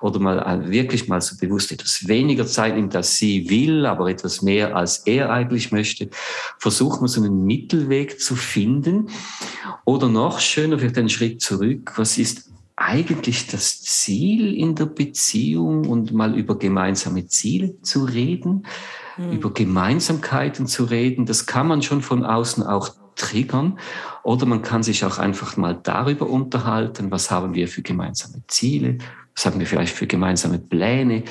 oder 0.00 0.18
mal 0.18 0.68
wirklich 0.68 1.06
mal 1.06 1.20
so 1.20 1.36
bewusst 1.36 1.70
etwas 1.70 2.08
weniger 2.08 2.44
Zeit 2.44 2.74
nimmt, 2.74 2.96
als 2.96 3.16
sie 3.18 3.48
will, 3.48 3.86
aber 3.86 4.10
etwas 4.10 4.42
mehr, 4.42 4.74
als 4.74 5.06
er 5.06 5.30
eigentlich 5.30 5.70
möchte. 5.70 6.10
Versuchen 6.58 7.02
wir 7.02 7.08
so 7.08 7.22
einen 7.22 7.44
Mittelweg 7.44 8.20
zu 8.20 8.34
finden. 8.34 9.10
Oder 9.84 10.08
noch 10.08 10.40
schöner, 10.40 10.76
vielleicht 10.76 10.98
einen 10.98 11.08
Schritt 11.08 11.40
zurück, 11.40 11.92
was 11.94 12.18
ist 12.18 12.50
eigentlich 12.80 13.46
das 13.46 13.82
Ziel 13.82 14.54
in 14.54 14.74
der 14.74 14.86
Beziehung 14.86 15.86
und 15.86 16.12
mal 16.12 16.34
über 16.34 16.58
gemeinsame 16.58 17.26
Ziele 17.26 17.78
zu 17.82 18.04
reden, 18.04 18.66
mhm. 19.18 19.32
über 19.32 19.52
Gemeinsamkeiten 19.52 20.66
zu 20.66 20.84
reden. 20.84 21.26
Das 21.26 21.44
kann 21.44 21.68
man 21.68 21.82
schon 21.82 22.00
von 22.00 22.24
außen 22.24 22.64
auch 22.64 22.88
triggern 23.16 23.78
oder 24.22 24.46
man 24.46 24.62
kann 24.62 24.82
sich 24.82 25.04
auch 25.04 25.18
einfach 25.18 25.58
mal 25.58 25.78
darüber 25.82 26.28
unterhalten, 26.30 27.10
was 27.10 27.30
haben 27.30 27.54
wir 27.54 27.68
für 27.68 27.82
gemeinsame 27.82 28.42
Ziele, 28.48 28.96
was 29.36 29.44
haben 29.44 29.60
wir 29.60 29.66
vielleicht 29.66 29.94
für 29.94 30.06
gemeinsame 30.06 30.58
Pläne, 30.58 31.24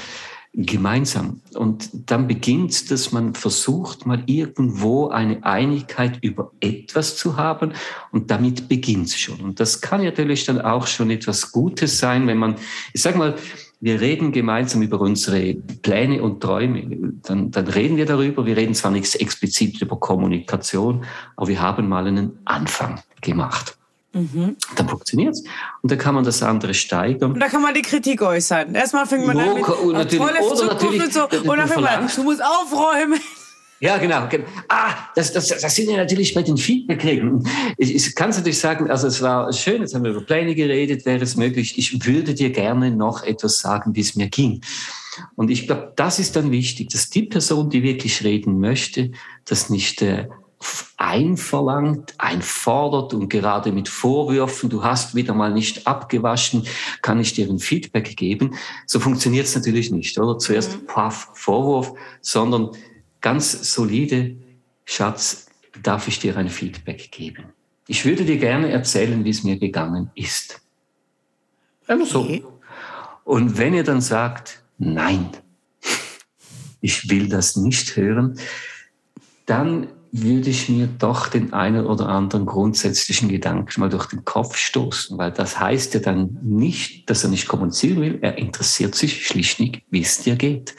gemeinsam. 0.53 1.41
Und 1.53 1.89
dann 2.09 2.27
beginnt, 2.27 2.89
dass 2.91 3.11
man 3.11 3.35
versucht, 3.35 4.05
mal 4.05 4.23
irgendwo 4.25 5.09
eine 5.09 5.43
Einigkeit 5.43 6.17
über 6.21 6.51
etwas 6.59 7.17
zu 7.17 7.37
haben 7.37 7.73
und 8.11 8.31
damit 8.31 8.67
beginnt 8.67 9.11
schon. 9.11 9.39
Und 9.41 9.59
das 9.59 9.81
kann 9.81 10.03
natürlich 10.03 10.45
dann 10.45 10.59
auch 10.59 10.87
schon 10.87 11.11
etwas 11.11 11.51
Gutes 11.51 11.99
sein, 11.99 12.27
wenn 12.27 12.37
man, 12.37 12.55
ich 12.93 13.01
sag 13.01 13.15
mal, 13.15 13.35
wir 13.81 14.01
reden 14.01 14.33
gemeinsam 14.33 14.81
über 14.81 14.99
unsere 14.99 15.53
Pläne 15.53 16.21
und 16.21 16.41
Träume. 16.41 17.13
Dann, 17.23 17.49
dann 17.51 17.67
reden 17.67 17.95
wir 17.95 18.05
darüber. 18.05 18.45
Wir 18.45 18.57
reden 18.57 18.73
zwar 18.73 18.91
nichts 18.91 19.15
explizit 19.15 19.81
über 19.81 19.97
Kommunikation, 19.97 21.05
aber 21.37 21.47
wir 21.47 21.61
haben 21.61 21.87
mal 21.87 22.05
einen 22.05 22.39
Anfang 22.43 22.99
gemacht. 23.21 23.78
Mhm. 24.11 24.55
Dann 24.75 24.89
funktioniert 24.89 25.33
es. 25.33 25.43
Und 25.81 25.91
dann 25.91 25.97
kann 25.99 26.15
man 26.15 26.23
das 26.23 26.41
andere 26.41 26.73
steigern. 26.73 27.33
Und 27.33 27.39
da 27.39 27.47
kann 27.47 27.61
man 27.61 27.73
die 27.73 27.81
Kritik 27.81 28.21
äußern. 28.21 28.73
Erstmal 28.73 29.05
fängt 29.05 29.27
man 29.27 29.37
an 29.37 29.53
mit 29.53 29.67
natürlich, 29.67 29.85
oder 29.85 29.97
natürlich, 29.99 31.03
und 31.03 31.13
so. 31.13 31.23
Und 31.23 31.57
dann 31.57 31.67
fängt 31.67 31.81
man 31.81 32.03
an, 32.03 32.09
du 32.13 32.23
musst 32.23 32.41
aufräumen. 32.43 33.19
Ja, 33.81 33.97
genau. 33.97 34.27
Ah, 34.67 34.93
das, 35.15 35.31
das, 35.31 35.47
das 35.47 35.75
sind 35.75 35.89
ja 35.89 35.95
natürlich 35.95 36.33
bei 36.33 36.41
den 36.41 36.57
Feedback-Regeln. 36.57 37.47
Ich, 37.77 37.95
ich 37.95 38.15
kann 38.15 38.29
natürlich 38.29 38.59
sagen, 38.59 38.91
also 38.91 39.07
es 39.07 39.21
war 39.21 39.53
schön, 39.53 39.81
jetzt 39.81 39.95
haben 39.95 40.03
wir 40.03 40.11
über 40.11 40.21
Pläne 40.21 40.53
geredet, 40.53 41.05
wäre 41.05 41.23
es 41.23 41.37
möglich. 41.37 41.77
Ich 41.77 42.05
würde 42.05 42.33
dir 42.33 42.49
gerne 42.49 42.91
noch 42.91 43.23
etwas 43.23 43.59
sagen, 43.59 43.95
wie 43.95 44.01
es 44.01 44.15
mir 44.15 44.27
ging. 44.27 44.61
Und 45.35 45.49
ich 45.49 45.67
glaube, 45.67 45.93
das 45.95 46.19
ist 46.19 46.35
dann 46.35 46.51
wichtig, 46.51 46.89
dass 46.89 47.09
die 47.09 47.23
Person, 47.23 47.69
die 47.69 47.83
wirklich 47.83 48.23
reden 48.23 48.59
möchte, 48.59 49.11
das 49.45 49.69
nicht 49.69 50.01
äh, 50.01 50.27
einverlangt, 50.97 52.13
einfordert 52.17 53.13
und 53.13 53.29
gerade 53.29 53.71
mit 53.71 53.87
Vorwürfen, 53.87 54.69
du 54.69 54.83
hast 54.83 55.15
wieder 55.15 55.33
mal 55.33 55.53
nicht 55.53 55.87
abgewaschen, 55.87 56.67
kann 57.01 57.19
ich 57.19 57.33
dir 57.33 57.47
ein 57.49 57.59
Feedback 57.59 58.17
geben. 58.17 58.55
So 58.85 58.99
funktioniert 58.99 59.45
es 59.45 59.55
natürlich 59.55 59.91
nicht, 59.91 60.17
oder? 60.19 60.37
Zuerst 60.37 60.81
mhm. 60.81 60.85
Puff, 60.87 61.29
Vorwurf, 61.33 61.93
sondern 62.21 62.71
ganz 63.21 63.73
solide, 63.73 64.35
Schatz, 64.83 65.47
darf 65.81 66.07
ich 66.07 66.19
dir 66.19 66.35
ein 66.35 66.49
Feedback 66.49 67.11
geben? 67.11 67.45
Ich 67.87 68.05
würde 68.05 68.25
dir 68.25 68.37
gerne 68.37 68.69
erzählen, 68.69 69.23
wie 69.23 69.29
es 69.29 69.43
mir 69.43 69.57
gegangen 69.57 70.11
ist. 70.15 70.61
Einfach 71.87 72.05
so. 72.05 72.59
Und 73.23 73.57
wenn 73.57 73.73
ihr 73.73 73.83
dann 73.83 74.01
sagt, 74.01 74.61
nein, 74.77 75.29
ich 76.81 77.09
will 77.09 77.29
das 77.29 77.55
nicht 77.55 77.95
hören, 77.95 78.37
dann 79.45 79.87
würde 80.11 80.49
ich 80.49 80.69
mir 80.69 80.87
doch 80.87 81.27
den 81.27 81.53
einen 81.53 81.85
oder 81.85 82.09
anderen 82.09 82.45
grundsätzlichen 82.45 83.29
Gedanken 83.29 83.79
mal 83.79 83.89
durch 83.89 84.07
den 84.07 84.25
Kopf 84.25 84.57
stoßen, 84.57 85.17
weil 85.17 85.31
das 85.31 85.59
heißt 85.59 85.93
ja 85.93 85.99
dann 85.99 86.37
nicht, 86.41 87.09
dass 87.09 87.23
er 87.23 87.29
nicht 87.29 87.47
kommunizieren 87.47 88.01
will, 88.01 88.19
er 88.21 88.37
interessiert 88.37 88.95
sich 88.95 89.25
schlichtweg, 89.25 89.83
wie 89.89 90.01
es 90.01 90.19
dir 90.19 90.35
geht. 90.35 90.75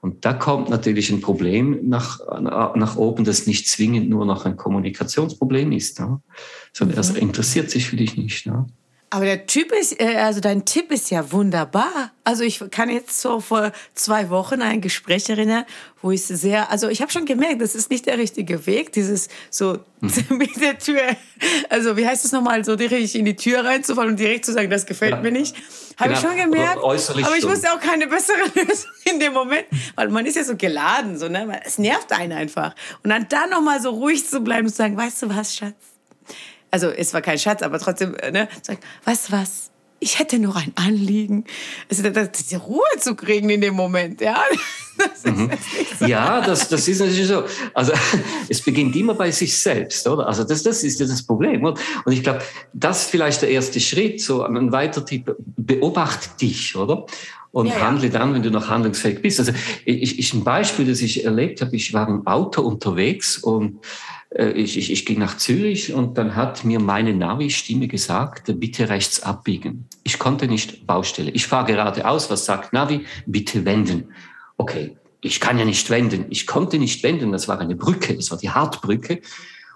Und 0.00 0.24
da 0.24 0.32
kommt 0.32 0.70
natürlich 0.70 1.10
ein 1.10 1.20
Problem 1.20 1.80
nach, 1.88 2.20
nach 2.40 2.96
oben, 2.96 3.24
das 3.24 3.46
nicht 3.46 3.68
zwingend 3.68 4.08
nur 4.08 4.26
noch 4.26 4.44
ein 4.44 4.56
Kommunikationsproblem 4.56 5.72
ist, 5.72 5.98
ne? 5.98 6.20
sondern 6.72 7.04
mhm. 7.04 7.16
er 7.16 7.22
interessiert 7.22 7.70
sich 7.70 7.88
für 7.88 7.96
dich 7.96 8.16
nicht. 8.16 8.46
Ne? 8.46 8.66
Aber 9.10 9.24
der 9.24 9.46
Typ 9.46 9.72
ist, 9.72 9.98
äh, 10.00 10.16
also 10.16 10.40
dein 10.40 10.66
Tipp 10.66 10.92
ist 10.92 11.10
ja 11.10 11.32
wunderbar. 11.32 12.10
Also 12.24 12.44
ich 12.44 12.62
kann 12.70 12.90
jetzt 12.90 13.20
so 13.20 13.40
vor 13.40 13.72
zwei 13.94 14.28
Wochen 14.28 14.60
ein 14.60 14.82
Gespräch 14.82 15.30
erinnern, 15.30 15.64
wo 16.02 16.10
ich 16.10 16.24
sehr, 16.24 16.70
also 16.70 16.88
ich 16.88 17.00
habe 17.00 17.10
schon 17.10 17.24
gemerkt, 17.24 17.62
das 17.62 17.74
ist 17.74 17.90
nicht 17.90 18.04
der 18.04 18.18
richtige 18.18 18.66
Weg, 18.66 18.92
dieses 18.92 19.28
so 19.50 19.78
hm. 20.00 20.12
mit 20.36 20.60
der 20.60 20.78
Tür, 20.78 21.00
also 21.70 21.96
wie 21.96 22.06
heißt 22.06 22.24
es 22.26 22.32
nochmal, 22.32 22.64
so 22.66 22.76
direkt 22.76 23.14
in 23.14 23.24
die 23.24 23.34
Tür 23.34 23.64
reinzufallen 23.64 24.10
und 24.10 24.20
direkt 24.20 24.44
zu 24.44 24.52
sagen, 24.52 24.68
das 24.68 24.84
gefällt 24.84 25.12
ja. 25.12 25.20
mir 25.22 25.32
nicht. 25.32 25.56
Habe 25.96 26.10
genau. 26.10 26.20
ich 26.20 26.26
schon 26.26 26.36
gemerkt. 26.36 26.78
Aber 26.78 26.94
ich 26.94 27.48
wusste 27.48 27.72
auch 27.72 27.80
keine 27.80 28.06
bessere 28.08 28.36
Lösung 28.54 28.90
in 29.04 29.18
dem 29.20 29.32
Moment, 29.32 29.64
weil 29.94 30.08
man 30.10 30.26
ist 30.26 30.36
ja 30.36 30.44
so 30.44 30.54
geladen, 30.54 31.18
so, 31.18 31.28
ne? 31.28 31.60
es 31.64 31.78
nervt 31.78 32.12
einen 32.12 32.32
einfach. 32.32 32.74
Und 33.02 33.10
dann 33.10 33.26
da 33.28 33.46
nochmal 33.46 33.80
so 33.80 33.90
ruhig 33.90 34.28
zu 34.28 34.40
bleiben 34.40 34.66
und 34.66 34.70
zu 34.70 34.76
sagen, 34.76 34.98
weißt 34.98 35.22
du 35.22 35.34
was, 35.34 35.56
Schatz? 35.56 35.97
Also 36.70 36.88
es 36.88 37.14
war 37.14 37.22
kein 37.22 37.38
Schatz, 37.38 37.62
aber 37.62 37.78
trotzdem, 37.78 38.14
äh, 38.16 38.30
ne, 38.30 38.48
sagt, 38.62 38.84
weißt 39.04 39.28
du 39.28 39.32
was? 39.32 39.70
ich 40.00 40.18
hätte 40.18 40.38
noch 40.38 40.56
ein 40.56 40.72
Anliegen. 40.76 41.44
Also 41.90 42.02
diese 42.08 42.56
Ruhe 42.58 42.82
zu 42.98 43.14
kriegen 43.14 43.50
in 43.50 43.60
dem 43.60 43.74
Moment, 43.74 44.20
ja. 44.20 44.42
Das 44.98 45.32
mhm. 45.32 45.48
so. 45.96 46.06
Ja, 46.06 46.40
das, 46.40 46.68
das 46.68 46.88
ist 46.88 46.98
natürlich 46.98 47.28
so. 47.28 47.44
Also 47.72 47.92
es 48.48 48.60
beginnt 48.60 48.96
immer 48.96 49.14
bei 49.14 49.30
sich 49.30 49.56
selbst, 49.56 50.08
oder? 50.08 50.26
Also 50.26 50.42
das, 50.42 50.64
das 50.64 50.82
ist 50.82 50.98
ja 50.98 51.06
das 51.06 51.22
Problem. 51.22 51.62
Oder? 51.62 51.80
Und 52.04 52.12
ich 52.12 52.20
glaube, 52.24 52.42
das 52.72 53.02
ist 53.02 53.10
vielleicht 53.10 53.42
der 53.42 53.48
erste 53.48 53.78
Schritt, 53.78 54.20
so 54.20 54.42
ein 54.42 54.72
weiter 54.72 55.06
Tipp, 55.06 55.36
beobachte 55.38 56.30
dich, 56.40 56.74
oder? 56.74 57.06
Und 57.52 57.68
ja, 57.68 57.80
handle 57.80 58.10
dann, 58.10 58.34
wenn 58.34 58.42
du 58.42 58.50
noch 58.50 58.68
handlungsfähig 58.68 59.22
bist. 59.22 59.38
Also 59.38 59.52
ich, 59.84 60.18
ich 60.18 60.34
ein 60.34 60.42
Beispiel, 60.42 60.84
das 60.84 61.00
ich 61.00 61.24
erlebt 61.24 61.60
habe, 61.60 61.76
ich 61.76 61.92
war 61.94 62.08
im 62.08 62.26
Auto 62.26 62.62
unterwegs 62.62 63.38
und 63.38 63.78
ich, 64.30 64.76
ich, 64.76 64.92
ich 64.92 65.06
ging 65.06 65.18
nach 65.18 65.38
Zürich 65.38 65.92
und 65.94 66.18
dann 66.18 66.36
hat 66.36 66.64
mir 66.64 66.80
meine 66.80 67.14
Navi-Stimme 67.14 67.88
gesagt, 67.88 68.52
bitte 68.60 68.88
rechts 68.88 69.22
abbiegen. 69.22 69.88
Ich 70.04 70.18
konnte 70.18 70.46
nicht 70.48 70.86
Baustelle. 70.86 71.30
Ich 71.30 71.46
fahre 71.46 71.66
geradeaus. 71.66 72.30
Was 72.30 72.44
sagt 72.44 72.72
Navi? 72.72 73.06
Bitte 73.26 73.64
wenden. 73.64 74.12
Okay, 74.58 74.96
ich 75.22 75.40
kann 75.40 75.58
ja 75.58 75.64
nicht 75.64 75.88
wenden. 75.88 76.26
Ich 76.28 76.46
konnte 76.46 76.78
nicht 76.78 77.02
wenden. 77.02 77.32
Das 77.32 77.48
war 77.48 77.58
eine 77.58 77.74
Brücke. 77.74 78.14
Das 78.14 78.30
war 78.30 78.38
die 78.38 78.50
Hartbrücke. 78.50 79.22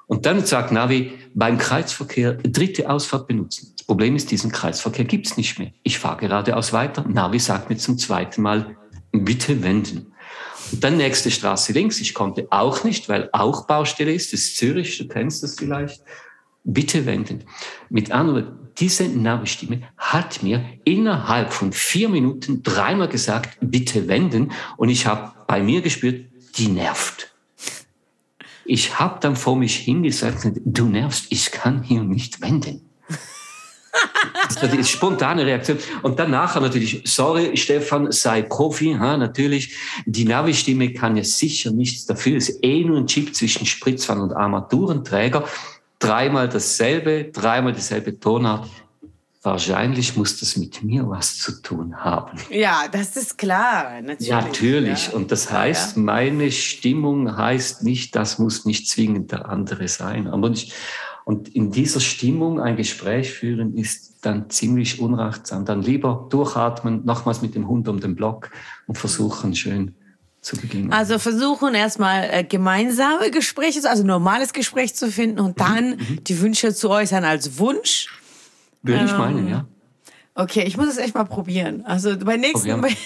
Und 0.06 0.26
dann 0.26 0.44
sagt 0.44 0.72
Navi, 0.72 1.12
beim 1.34 1.56
Kreisverkehr 1.56 2.34
dritte 2.34 2.90
Ausfahrt 2.90 3.26
benutzen. 3.26 3.72
Das 3.78 3.86
Problem 3.86 4.14
ist, 4.16 4.30
diesen 4.30 4.52
Kreisverkehr 4.52 5.06
gibt's 5.06 5.38
nicht 5.38 5.58
mehr. 5.58 5.72
Ich 5.82 5.98
fahre 5.98 6.18
geradeaus 6.18 6.74
weiter. 6.74 7.06
Navi 7.08 7.38
sagt 7.38 7.70
mir 7.70 7.76
zum 7.78 7.96
zweiten 7.96 8.42
Mal, 8.42 8.76
bitte 9.12 9.62
wenden. 9.62 10.11
Dann 10.80 10.96
nächste 10.96 11.30
Straße 11.30 11.72
links. 11.72 12.00
Ich 12.00 12.14
konnte 12.14 12.46
auch 12.50 12.84
nicht, 12.84 13.08
weil 13.08 13.28
auch 13.32 13.66
Baustelle 13.66 14.12
ist. 14.12 14.32
Das 14.32 14.40
ist 14.40 14.56
Zürich, 14.56 14.98
du 14.98 15.06
kennst 15.06 15.42
das 15.42 15.56
vielleicht. 15.58 16.02
Bitte 16.64 17.06
wenden. 17.06 17.44
Mit 17.90 18.10
anderen, 18.10 18.58
diese 18.78 19.08
Navi-Stimme 19.08 19.82
hat 19.96 20.42
mir 20.42 20.64
innerhalb 20.84 21.52
von 21.52 21.72
vier 21.72 22.08
Minuten 22.08 22.62
dreimal 22.62 23.08
gesagt, 23.08 23.58
bitte 23.60 24.08
wenden. 24.08 24.52
Und 24.76 24.88
ich 24.88 25.06
habe 25.06 25.32
bei 25.46 25.62
mir 25.62 25.82
gespürt, 25.82 26.26
die 26.56 26.68
nervt. 26.68 27.34
Ich 28.64 28.98
habe 28.98 29.18
dann 29.20 29.36
vor 29.36 29.56
mich 29.56 29.76
hingesagt, 29.76 30.52
du 30.64 30.86
nervst, 30.86 31.26
ich 31.30 31.50
kann 31.50 31.82
hier 31.82 32.04
nicht 32.04 32.40
wenden. 32.40 32.88
Das 34.48 34.62
war 34.62 34.68
die 34.68 34.84
spontane 34.84 35.44
Reaktion. 35.44 35.78
Und 36.02 36.18
dann 36.18 36.30
nachher 36.30 36.60
natürlich, 36.60 37.02
sorry, 37.04 37.56
Stefan, 37.56 38.10
sei 38.10 38.42
Profi, 38.42 38.96
ha, 38.98 39.16
natürlich. 39.16 39.76
Die 40.06 40.24
Navi-Stimme 40.24 40.92
kann 40.92 41.16
ja 41.16 41.24
sicher 41.24 41.70
nichts 41.70 42.06
dafür. 42.06 42.36
Es 42.38 42.48
ist 42.48 42.64
eh 42.64 42.84
nur 42.84 42.98
ein 42.98 43.06
Chip 43.06 43.34
zwischen 43.34 43.66
Spritzwand 43.66 44.20
und 44.20 44.32
Armaturenträger. 44.32 45.44
Dreimal 45.98 46.48
dasselbe, 46.48 47.24
dreimal 47.32 47.72
dieselbe 47.72 48.18
Tonart. 48.18 48.68
Wahrscheinlich 49.44 50.16
muss 50.16 50.38
das 50.38 50.56
mit 50.56 50.84
mir 50.84 51.08
was 51.08 51.38
zu 51.38 51.60
tun 51.60 51.96
haben. 51.96 52.38
Ja, 52.48 52.86
das 52.90 53.16
ist 53.16 53.36
klar. 53.36 54.00
Natürlich. 54.00 54.30
Natürlich. 54.30 55.06
Ja. 55.08 55.14
Und 55.14 55.32
das 55.32 55.50
heißt, 55.50 55.96
meine 55.96 56.52
Stimmung 56.52 57.36
heißt 57.36 57.82
nicht, 57.82 58.14
das 58.14 58.38
muss 58.38 58.64
nicht 58.64 58.88
zwingend 58.88 59.32
der 59.32 59.48
andere 59.48 59.88
sein. 59.88 60.28
Aber 60.28 60.50
ich, 60.50 60.72
und 61.24 61.48
in 61.48 61.70
dieser 61.70 62.00
Stimmung 62.00 62.60
ein 62.60 62.76
Gespräch 62.76 63.32
führen 63.32 63.76
ist 63.76 64.24
dann 64.24 64.50
ziemlich 64.50 65.00
unrachtsam. 65.00 65.64
Dann 65.64 65.82
lieber 65.82 66.26
durchatmen, 66.30 67.04
nochmals 67.04 67.42
mit 67.42 67.54
dem 67.54 67.68
Hund 67.68 67.88
um 67.88 68.00
den 68.00 68.14
Block 68.14 68.50
und 68.86 68.98
versuchen 68.98 69.54
schön 69.54 69.94
zu 70.40 70.56
beginnen. 70.56 70.92
Also 70.92 71.18
versuchen 71.18 71.74
erstmal 71.74 72.28
äh, 72.30 72.44
gemeinsame 72.44 73.30
Gespräche, 73.30 73.88
also 73.88 74.02
normales 74.02 74.52
Gespräch 74.52 74.94
zu 74.94 75.10
finden 75.10 75.38
und 75.38 75.60
dann 75.60 75.90
mhm. 75.90 75.96
mhm. 75.96 76.24
die 76.24 76.40
Wünsche 76.40 76.74
zu 76.74 76.90
äußern 76.90 77.24
als 77.24 77.58
Wunsch. 77.58 78.08
Würde 78.82 79.00
ähm, 79.00 79.06
ich 79.06 79.12
meinen, 79.12 79.48
ja. 79.48 79.64
Okay, 80.34 80.62
ich 80.62 80.78
muss 80.78 80.88
es 80.88 80.96
echt 80.96 81.14
mal 81.14 81.24
probieren. 81.24 81.84
Also 81.84 82.16
bei 82.16 82.38
nächsten, 82.38 82.80
bei, 82.80 82.96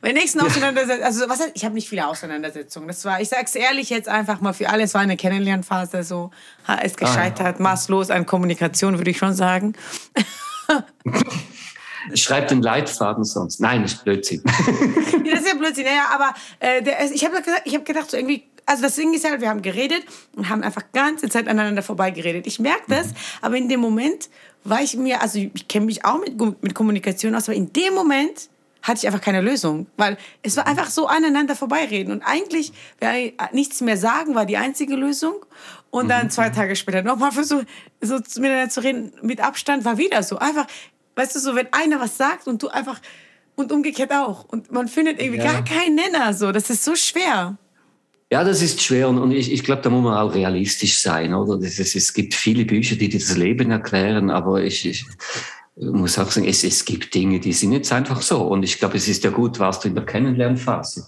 bei 0.00 0.12
nächsten 0.12 0.40
Auseinandersetzungen, 0.40 1.04
also 1.04 1.28
was 1.28 1.40
ich 1.54 1.64
habe 1.64 1.74
nicht 1.74 1.88
viele 1.88 2.08
Auseinandersetzungen. 2.08 2.88
Das 2.88 3.04
war, 3.04 3.20
ich 3.20 3.28
sag's 3.28 3.54
ehrlich 3.54 3.88
jetzt 3.88 4.08
einfach 4.08 4.40
mal 4.40 4.52
für 4.52 4.68
alle, 4.68 4.82
es 4.82 4.92
war 4.92 5.00
eine 5.00 5.16
Kennenlernphase, 5.16 6.02
so 6.02 6.32
ist 6.82 6.96
gescheitert, 6.96 7.56
ah, 7.60 7.62
maßlos 7.62 8.10
an 8.10 8.26
Kommunikation, 8.26 8.98
würde 8.98 9.10
ich 9.12 9.18
schon 9.18 9.32
sagen. 9.32 9.74
Schreib 12.14 12.48
den 12.48 12.62
Leitfaden 12.62 13.22
sonst. 13.22 13.60
Nein, 13.60 13.82
das 13.82 13.92
ist 13.92 14.04
Blödsinn. 14.04 14.42
das 14.44 15.40
ist 15.40 15.48
ja 15.48 15.54
Blödsinn. 15.56 15.86
Ja, 15.86 16.08
aber 16.12 16.34
äh, 16.58 16.82
der, 16.82 17.12
ich 17.12 17.24
habe 17.24 17.36
ich 17.64 17.74
hab 17.76 17.84
gedacht, 17.84 18.10
so 18.10 18.16
irgendwie, 18.16 18.42
also 18.66 18.82
das 18.82 18.96
Ding 18.96 19.14
ist 19.14 19.28
halt, 19.28 19.40
wir 19.40 19.48
haben 19.48 19.62
geredet 19.62 20.02
und 20.34 20.48
haben 20.48 20.64
einfach 20.64 20.82
ganze 20.92 21.28
Zeit 21.28 21.46
aneinander 21.46 21.82
vorbeigeredet. 21.82 22.48
Ich 22.48 22.58
merke 22.58 22.82
das, 22.88 23.08
mhm. 23.08 23.14
aber 23.42 23.56
in 23.56 23.68
dem 23.68 23.78
Moment 23.78 24.28
war 24.64 24.82
ich 24.82 24.96
mir, 24.96 25.22
also 25.22 25.38
ich 25.38 25.68
kenne 25.68 25.86
mich 25.86 26.04
auch 26.04 26.20
mit, 26.20 26.38
mit 26.62 26.74
Kommunikation 26.74 27.34
aus, 27.34 27.48
aber 27.48 27.56
in 27.56 27.72
dem 27.72 27.94
Moment 27.94 28.48
hatte 28.82 28.98
ich 28.98 29.06
einfach 29.06 29.20
keine 29.20 29.40
Lösung, 29.40 29.86
weil 29.96 30.16
es 30.42 30.56
war 30.56 30.66
einfach 30.66 30.90
so 30.90 31.06
aneinander 31.06 31.54
vorbeireden 31.54 32.12
und 32.12 32.22
eigentlich 32.22 32.72
wäre 32.98 33.32
nichts 33.52 33.80
mehr 33.80 33.96
sagen 33.96 34.34
war 34.34 34.44
die 34.44 34.56
einzige 34.56 34.96
Lösung 34.96 35.34
und 35.90 36.08
dann 36.08 36.30
zwei 36.30 36.48
mhm. 36.48 36.54
Tage 36.54 36.76
später 36.76 37.02
nochmal 37.02 37.32
versucht 37.32 37.66
so 38.00 38.16
miteinander 38.16 38.68
zu 38.68 38.82
reden 38.82 39.12
mit 39.22 39.40
Abstand 39.40 39.84
war 39.84 39.98
wieder 39.98 40.22
so 40.22 40.38
einfach, 40.38 40.66
weißt 41.14 41.36
du 41.36 41.38
so, 41.38 41.54
wenn 41.54 41.72
einer 41.72 42.00
was 42.00 42.16
sagt 42.16 42.48
und 42.48 42.62
du 42.62 42.68
einfach 42.68 43.00
und 43.54 43.70
umgekehrt 43.70 44.12
auch 44.12 44.44
und 44.48 44.72
man 44.72 44.88
findet 44.88 45.20
irgendwie 45.20 45.44
ja. 45.44 45.52
gar 45.52 45.64
keinen 45.64 45.94
Nenner 45.94 46.34
so, 46.34 46.50
das 46.50 46.68
ist 46.68 46.84
so 46.84 46.96
schwer. 46.96 47.56
Ja, 48.32 48.44
das 48.44 48.62
ist 48.62 48.80
schwer 48.80 49.10
und, 49.10 49.30
ich, 49.30 49.52
ich 49.52 49.62
glaube, 49.62 49.82
da 49.82 49.90
muss 49.90 50.04
man 50.04 50.16
auch 50.16 50.34
realistisch 50.34 51.02
sein, 51.02 51.34
oder? 51.34 51.58
Das 51.58 51.78
ist, 51.78 51.94
es 51.94 52.14
gibt 52.14 52.32
viele 52.32 52.64
Bücher, 52.64 52.96
die 52.96 53.10
dir 53.10 53.20
das 53.20 53.36
Leben 53.36 53.70
erklären, 53.70 54.30
aber 54.30 54.64
ich, 54.64 54.86
ich 54.86 55.04
muss 55.76 56.18
auch 56.18 56.30
sagen, 56.30 56.48
es, 56.48 56.64
es 56.64 56.86
gibt 56.86 57.14
Dinge, 57.14 57.40
die 57.40 57.52
sind 57.52 57.72
jetzt 57.72 57.92
einfach 57.92 58.22
so. 58.22 58.40
Und 58.40 58.62
ich 58.62 58.78
glaube, 58.78 58.96
es 58.96 59.06
ist 59.06 59.22
ja 59.24 59.30
gut, 59.30 59.58
warst 59.58 59.84
du 59.84 59.88
in 59.88 59.94
der 59.94 60.06
Kennenlernphase. 60.06 61.06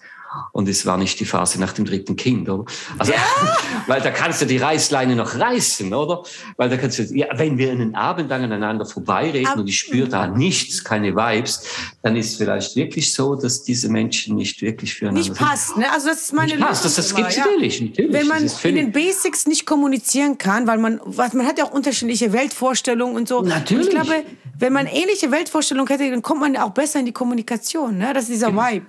Und 0.52 0.68
es 0.68 0.86
war 0.86 0.96
nicht 0.96 1.18
die 1.20 1.24
Phase 1.24 1.60
nach 1.60 1.72
dem 1.72 1.84
dritten 1.84 2.16
Kind, 2.16 2.48
oder? 2.48 2.64
Also, 2.98 3.12
ja. 3.12 3.18
weil 3.86 4.00
da 4.00 4.10
kannst 4.10 4.40
du 4.42 4.46
die 4.46 4.56
Reißleine 4.56 5.16
noch 5.16 5.38
reißen, 5.38 5.92
oder? 5.92 6.22
Weil 6.56 6.68
da 6.68 6.76
kannst 6.76 6.98
du, 6.98 7.02
ja, 7.14 7.26
wenn 7.34 7.58
wir 7.58 7.70
einen 7.70 7.94
Abend 7.94 8.30
lang 8.30 8.44
aneinander 8.44 8.86
vorbeireden 8.86 9.46
Ab 9.46 9.58
und 9.58 9.68
ich 9.68 9.78
spüre 9.78 10.08
da 10.08 10.26
nichts, 10.26 10.84
keine 10.84 11.14
Vibes, 11.14 11.66
dann 12.02 12.16
ist 12.16 12.32
es 12.32 12.36
vielleicht 12.36 12.76
wirklich 12.76 13.12
so, 13.12 13.34
dass 13.34 13.62
diese 13.62 13.88
Menschen 13.88 14.36
nicht 14.36 14.62
wirklich 14.62 14.94
füreinander 14.94 15.28
Nicht 15.28 15.38
passt, 15.38 15.76
ne? 15.76 15.90
Also 15.92 16.08
das 16.08 16.22
ist 16.22 16.32
meine 16.32 16.54
nicht 16.54 16.66
passt, 16.66 16.84
das, 16.84 16.96
das 16.96 17.14
gibt 17.14 17.28
es 17.28 17.36
ja. 17.36 17.44
natürlich, 17.44 17.80
natürlich. 17.80 18.12
Wenn 18.12 18.26
man 18.26 18.50
in 18.62 18.74
den 18.74 18.92
Basics 18.92 19.46
nicht 19.46 19.66
kommunizieren 19.66 20.38
kann, 20.38 20.66
weil 20.66 20.78
man, 20.78 21.00
man 21.04 21.46
hat 21.46 21.58
ja 21.58 21.64
auch 21.64 21.72
unterschiedliche 21.72 22.32
Weltvorstellungen 22.32 23.16
und 23.16 23.28
so. 23.28 23.42
Natürlich. 23.42 23.88
Und 23.88 23.94
ich 23.94 24.00
glaube, 24.00 24.24
wenn 24.58 24.72
man 24.72 24.86
ähnliche 24.86 25.30
Weltvorstellungen 25.30 25.88
hätte, 25.88 26.10
dann 26.10 26.22
kommt 26.22 26.40
man 26.40 26.56
auch 26.56 26.70
besser 26.70 27.00
in 27.00 27.06
die 27.06 27.12
Kommunikation, 27.12 27.98
ne? 27.98 28.12
Das 28.14 28.24
ist 28.24 28.32
dieser 28.32 28.50
genau. 28.50 28.62
Vibe 28.62 28.86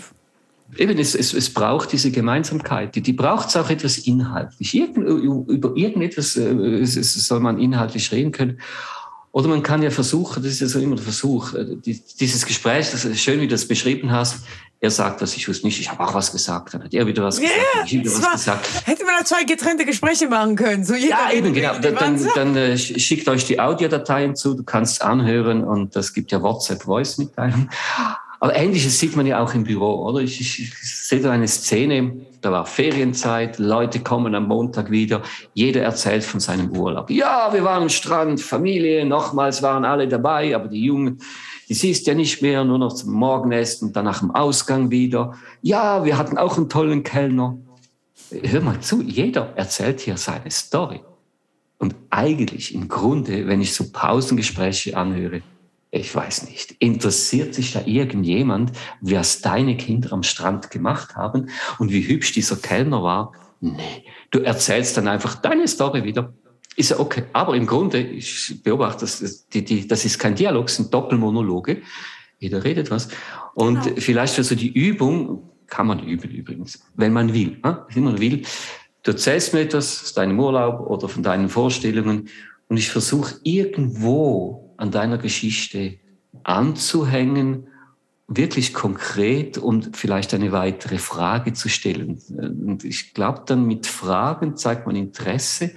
eben, 0.77 0.98
es, 0.98 1.15
es, 1.15 1.34
es 1.34 1.53
braucht 1.53 1.91
diese 1.91 2.12
Gemeinsamkeit. 2.12 2.96
Die, 2.96 3.01
die 3.01 3.13
braucht 3.13 3.50
es 3.50 3.58
auch 3.58 3.70
etwas 3.70 3.98
inhaltlich. 4.00 4.74
Irgend, 4.74 5.08
über 5.08 5.75
irgendetwas 5.75 6.36
äh, 6.36 6.86
soll 6.86 7.39
man 7.39 7.60
inhaltlich 7.60 8.12
reden 8.12 8.32
können. 8.32 8.60
Oder 9.32 9.50
man 9.50 9.63
kann 9.63 9.84
ja 9.84 9.91
versuchen, 9.91 10.41
das 10.41 10.53
ist 10.53 10.62
ja 10.62 10.67
so 10.67 10.79
immer 10.79 10.96
der 10.96 11.03
Versuch, 11.03 11.53
äh, 11.53 11.75
dieses 11.86 12.46
Gespräch, 12.46 12.89
das 12.91 13.03
ist 13.03 13.20
schön, 13.20 13.41
wie 13.41 13.48
du 13.48 13.53
das 13.53 13.67
beschrieben 13.67 14.10
hast, 14.12 14.46
er 14.79 14.91
sagt 14.91 15.22
das, 15.22 15.36
ich 15.36 15.48
wusste 15.48 15.65
nicht, 15.65 15.79
ich 15.79 15.89
habe 15.89 16.03
auch 16.03 16.13
was 16.13 16.32
gesagt, 16.32 16.74
dann 16.74 16.84
hat 16.84 16.94
er 16.94 17.08
wieder 17.08 17.24
was 17.24 17.39
gesagt, 17.39 17.58
yeah, 17.58 17.86
ich 17.86 17.94
wieder 17.94 18.12
was 18.12 18.24
war, 18.24 18.32
gesagt. 18.34 18.70
Hätte 18.86 19.03
man 19.03 19.15
da 19.20 19.25
zwei 19.25 19.44
getrennte 19.44 19.86
Gespräche 19.86 20.27
machen 20.27 20.55
können. 20.55 20.86
So 20.86 20.94
ja, 20.96 21.32
eben, 21.34 21.53
genau. 21.53 21.77
Dann, 21.79 21.96
dann, 21.96 22.27
dann 22.36 22.55
äh, 22.55 22.77
schickt 22.77 23.27
euch 23.27 23.46
die 23.46 23.60
Audiodateien 23.60 24.36
zu, 24.36 24.53
du 24.53 24.63
kannst 24.63 25.01
anhören 25.01 25.63
und 25.63 25.96
das 25.96 26.13
gibt 26.13 26.32
ja 26.32 26.41
WhatsApp-Voice-Mitteilung. 26.41 27.70
Aber 28.39 28.55
Ähnliches 28.55 28.99
sieht 28.99 29.15
man 29.15 29.25
ja 29.25 29.41
auch 29.41 29.53
im 29.53 29.63
Büro, 29.63 30.07
oder? 30.07 30.19
Ich, 30.19 30.39
ich, 30.41 30.59
ich 30.59 30.73
sehe 30.73 31.21
da 31.21 31.31
eine 31.31 31.47
Szene, 31.47 32.25
da 32.41 32.51
war 32.51 32.65
Ferienzeit, 32.65 33.59
Leute 33.59 34.01
kommen 34.01 34.35
am 34.35 34.47
Montag 34.47 34.91
wieder, 34.91 35.21
jeder 35.53 35.81
erzählt 35.81 36.23
von 36.23 36.39
seinem 36.39 36.75
Urlaub. 36.75 37.09
Ja, 37.09 37.49
wir 37.53 37.63
waren 37.63 37.83
am 37.83 37.89
Strand, 37.89 38.41
Familie, 38.41 39.05
nochmals 39.05 39.63
waren 39.63 39.85
alle 39.85 40.07
dabei, 40.07 40.55
aber 40.55 40.67
die 40.67 40.83
Jungen, 40.83 41.19
die 41.69 41.73
siehst 41.73 42.05
ja 42.07 42.13
nicht 42.13 42.41
mehr, 42.41 42.63
nur 42.63 42.77
noch 42.77 42.93
zum 42.93 43.13
Morgenessen 43.13 43.87
und 43.87 43.95
dann 43.95 44.05
nach 44.05 44.19
dem 44.19 44.31
Ausgang 44.31 44.91
wieder. 44.91 45.33
Ja, 45.61 46.05
wir 46.05 46.17
hatten 46.17 46.37
auch 46.37 46.57
einen 46.57 46.69
tollen 46.69 47.03
Kellner. 47.03 47.57
Hör 48.29 48.61
mal 48.61 48.79
zu, 48.81 49.01
jeder 49.01 49.53
erzählt 49.55 50.01
hier 50.01 50.17
seine 50.17 50.51
Story. 50.51 51.01
Und 51.77 51.95
eigentlich 52.09 52.73
im 52.73 52.87
Grunde, 52.87 53.47
wenn 53.47 53.61
ich 53.61 53.73
so 53.73 53.85
Pausengespräche 53.91 54.95
anhöre, 54.95 55.41
ich 55.95 56.13
weiß 56.13 56.49
nicht, 56.49 56.75
interessiert 56.79 57.53
sich 57.53 57.71
da 57.71 57.81
irgendjemand, 57.85 58.71
was 59.01 59.41
deine 59.41 59.77
Kinder 59.77 60.11
am 60.11 60.23
Strand 60.23 60.69
gemacht 60.69 61.15
haben 61.15 61.49
und 61.79 61.91
wie 61.91 62.01
hübsch 62.01 62.33
dieser 62.33 62.57
Kellner 62.57 63.01
war? 63.01 63.31
Nee, 63.61 64.03
du 64.31 64.39
erzählst 64.39 64.97
dann 64.97 65.07
einfach 65.07 65.35
deine 65.35 65.67
Story 65.67 66.03
wieder. 66.03 66.33
Ist 66.75 66.91
ja 66.91 66.99
okay. 66.99 67.23
Aber 67.31 67.55
im 67.55 67.65
Grunde, 67.65 67.99
ich 67.99 68.61
beobachte, 68.61 69.01
das, 69.01 69.47
die, 69.47 69.63
die, 69.63 69.87
das 69.87 70.03
ist 70.03 70.19
kein 70.19 70.35
Dialog, 70.35 70.67
es 70.67 70.75
sind 70.75 70.93
Doppelmonologe. 70.93 71.81
Jeder 72.39 72.63
redet 72.63 72.91
was. 72.91 73.07
Und 73.53 73.83
genau. 73.83 73.95
vielleicht 73.97 74.35
für 74.35 74.43
so 74.43 74.55
die 74.55 74.73
Übung, 74.73 75.49
kann 75.67 75.87
man 75.87 76.05
üben 76.05 76.29
übrigens, 76.29 76.85
wenn 76.95 77.13
man 77.13 77.33
will. 77.33 77.57
Wenn 77.93 78.03
man 78.03 78.19
will. 78.19 78.41
Du 79.03 79.11
erzählst 79.11 79.53
mir 79.53 79.61
etwas 79.61 80.03
aus 80.03 80.13
deinem 80.13 80.39
Urlaub 80.39 80.81
oder 80.89 81.07
von 81.07 81.23
deinen 81.23 81.47
Vorstellungen 81.47 82.27
und 82.67 82.77
ich 82.77 82.89
versuche 82.89 83.35
irgendwo 83.43 84.64
an 84.77 84.91
deiner 84.91 85.17
Geschichte 85.17 86.00
anzuhängen, 86.44 87.67
wirklich 88.27 88.74
konkret 88.74 89.58
und 89.58 89.96
vielleicht 89.96 90.34
eine 90.34 90.51
weitere 90.51 90.98
Frage 90.98 91.53
zu 91.53 91.70
stellen. 91.70 92.20
Und 92.29 92.84
ich 92.84 93.13
glaube, 93.13 93.44
dann 93.46 93.65
mit 93.65 93.86
Fragen 93.88 94.58
zeigt 94.58 94.88
man 94.88 94.96
Interesse 94.96 95.72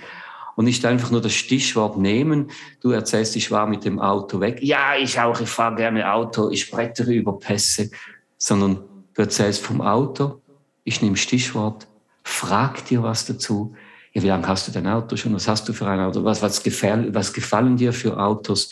und 0.56 0.64
nicht 0.64 0.84
einfach 0.86 1.10
nur 1.10 1.20
das 1.20 1.34
Stichwort 1.34 1.98
nehmen. 1.98 2.50
Du 2.80 2.90
erzählst, 2.90 3.36
ich 3.36 3.50
war 3.50 3.66
mit 3.66 3.84
dem 3.84 4.00
Auto 4.00 4.40
weg. 4.40 4.60
Ja, 4.62 4.96
ich 4.98 5.20
auch, 5.20 5.40
ich 5.40 5.48
fahre 5.48 5.76
gerne 5.76 6.10
Auto, 6.12 6.50
ich 6.50 6.70
brettere 6.70 7.12
über 7.12 7.38
Pässe, 7.38 7.90
sondern 8.38 8.80
du 9.14 9.22
erzählst 9.22 9.64
vom 9.64 9.80
Auto, 9.80 10.40
ich 10.84 11.02
nehme 11.02 11.16
Stichwort, 11.16 11.86
frag 12.24 12.84
dir 12.86 13.02
was 13.02 13.26
dazu. 13.26 13.74
Ja, 14.12 14.22
wie 14.22 14.28
lange 14.28 14.46
hast 14.48 14.68
du 14.68 14.72
dein 14.72 14.86
Auto 14.86 15.16
schon? 15.16 15.34
Was 15.34 15.48
hast 15.48 15.68
du 15.68 15.72
für 15.72 15.86
ein 15.86 16.00
Auto? 16.00 16.24
Was, 16.24 16.42
was, 16.42 16.62
gefallen, 16.62 17.14
was 17.14 17.32
gefallen 17.32 17.76
dir 17.76 17.92
für 17.92 18.18
Autos? 18.18 18.70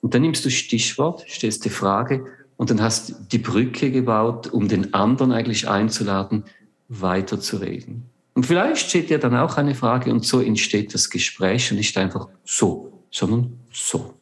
Und 0.00 0.14
dann 0.14 0.22
nimmst 0.22 0.44
du 0.44 0.50
Stichwort, 0.50 1.24
stellst 1.28 1.64
die 1.64 1.70
Frage 1.70 2.24
und 2.56 2.70
dann 2.70 2.80
hast 2.82 3.32
die 3.32 3.38
Brücke 3.38 3.90
gebaut, 3.90 4.48
um 4.48 4.68
den 4.68 4.94
anderen 4.94 5.32
eigentlich 5.32 5.68
einzuladen, 5.68 6.44
weiterzureden. 6.88 8.08
Und 8.34 8.46
vielleicht 8.46 8.88
steht 8.88 9.10
dir 9.10 9.18
dann 9.18 9.36
auch 9.36 9.56
eine 9.56 9.74
Frage 9.74 10.12
und 10.12 10.24
so 10.24 10.40
entsteht 10.40 10.94
das 10.94 11.10
Gespräch 11.10 11.70
und 11.72 11.78
nicht 11.78 11.96
einfach 11.98 12.28
so, 12.44 13.04
sondern 13.10 13.58
so. 13.72 14.14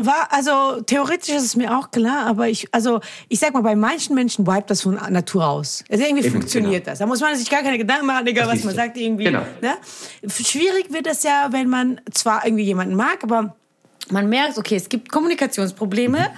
War, 0.00 0.28
also 0.30 0.80
theoretisch 0.82 1.34
ist 1.34 1.44
es 1.44 1.56
mir 1.56 1.76
auch 1.76 1.90
klar, 1.90 2.26
aber 2.26 2.48
ich, 2.48 2.72
also 2.72 3.00
ich 3.28 3.38
sag 3.38 3.54
mal, 3.54 3.62
bei 3.62 3.76
manchen 3.76 4.14
Menschen 4.14 4.44
bleibt 4.44 4.70
das 4.70 4.82
von 4.82 4.94
Natur 4.94 5.46
aus. 5.46 5.84
Also 5.90 6.04
irgendwie 6.04 6.24
Eben, 6.24 6.32
funktioniert 6.32 6.84
genau. 6.84 6.92
das. 6.92 6.98
Da 6.98 7.06
muss 7.06 7.20
man 7.20 7.36
sich 7.36 7.48
gar 7.50 7.62
keine 7.62 7.78
Gedanken 7.78 8.06
machen, 8.06 8.26
egal 8.26 8.48
was 8.48 8.64
man 8.64 8.74
sagt 8.74 8.96
irgendwie. 8.96 9.24
Genau. 9.24 9.42
Ne? 9.60 9.74
Schwierig 10.28 10.92
wird 10.92 11.06
es 11.06 11.22
ja, 11.22 11.48
wenn 11.50 11.68
man 11.68 12.00
zwar 12.12 12.44
irgendwie 12.44 12.64
jemanden 12.64 12.94
mag, 12.94 13.22
aber 13.22 13.54
man 14.10 14.28
merkt, 14.28 14.58
okay, 14.58 14.76
es 14.76 14.88
gibt 14.88 15.10
Kommunikationsprobleme. 15.10 16.30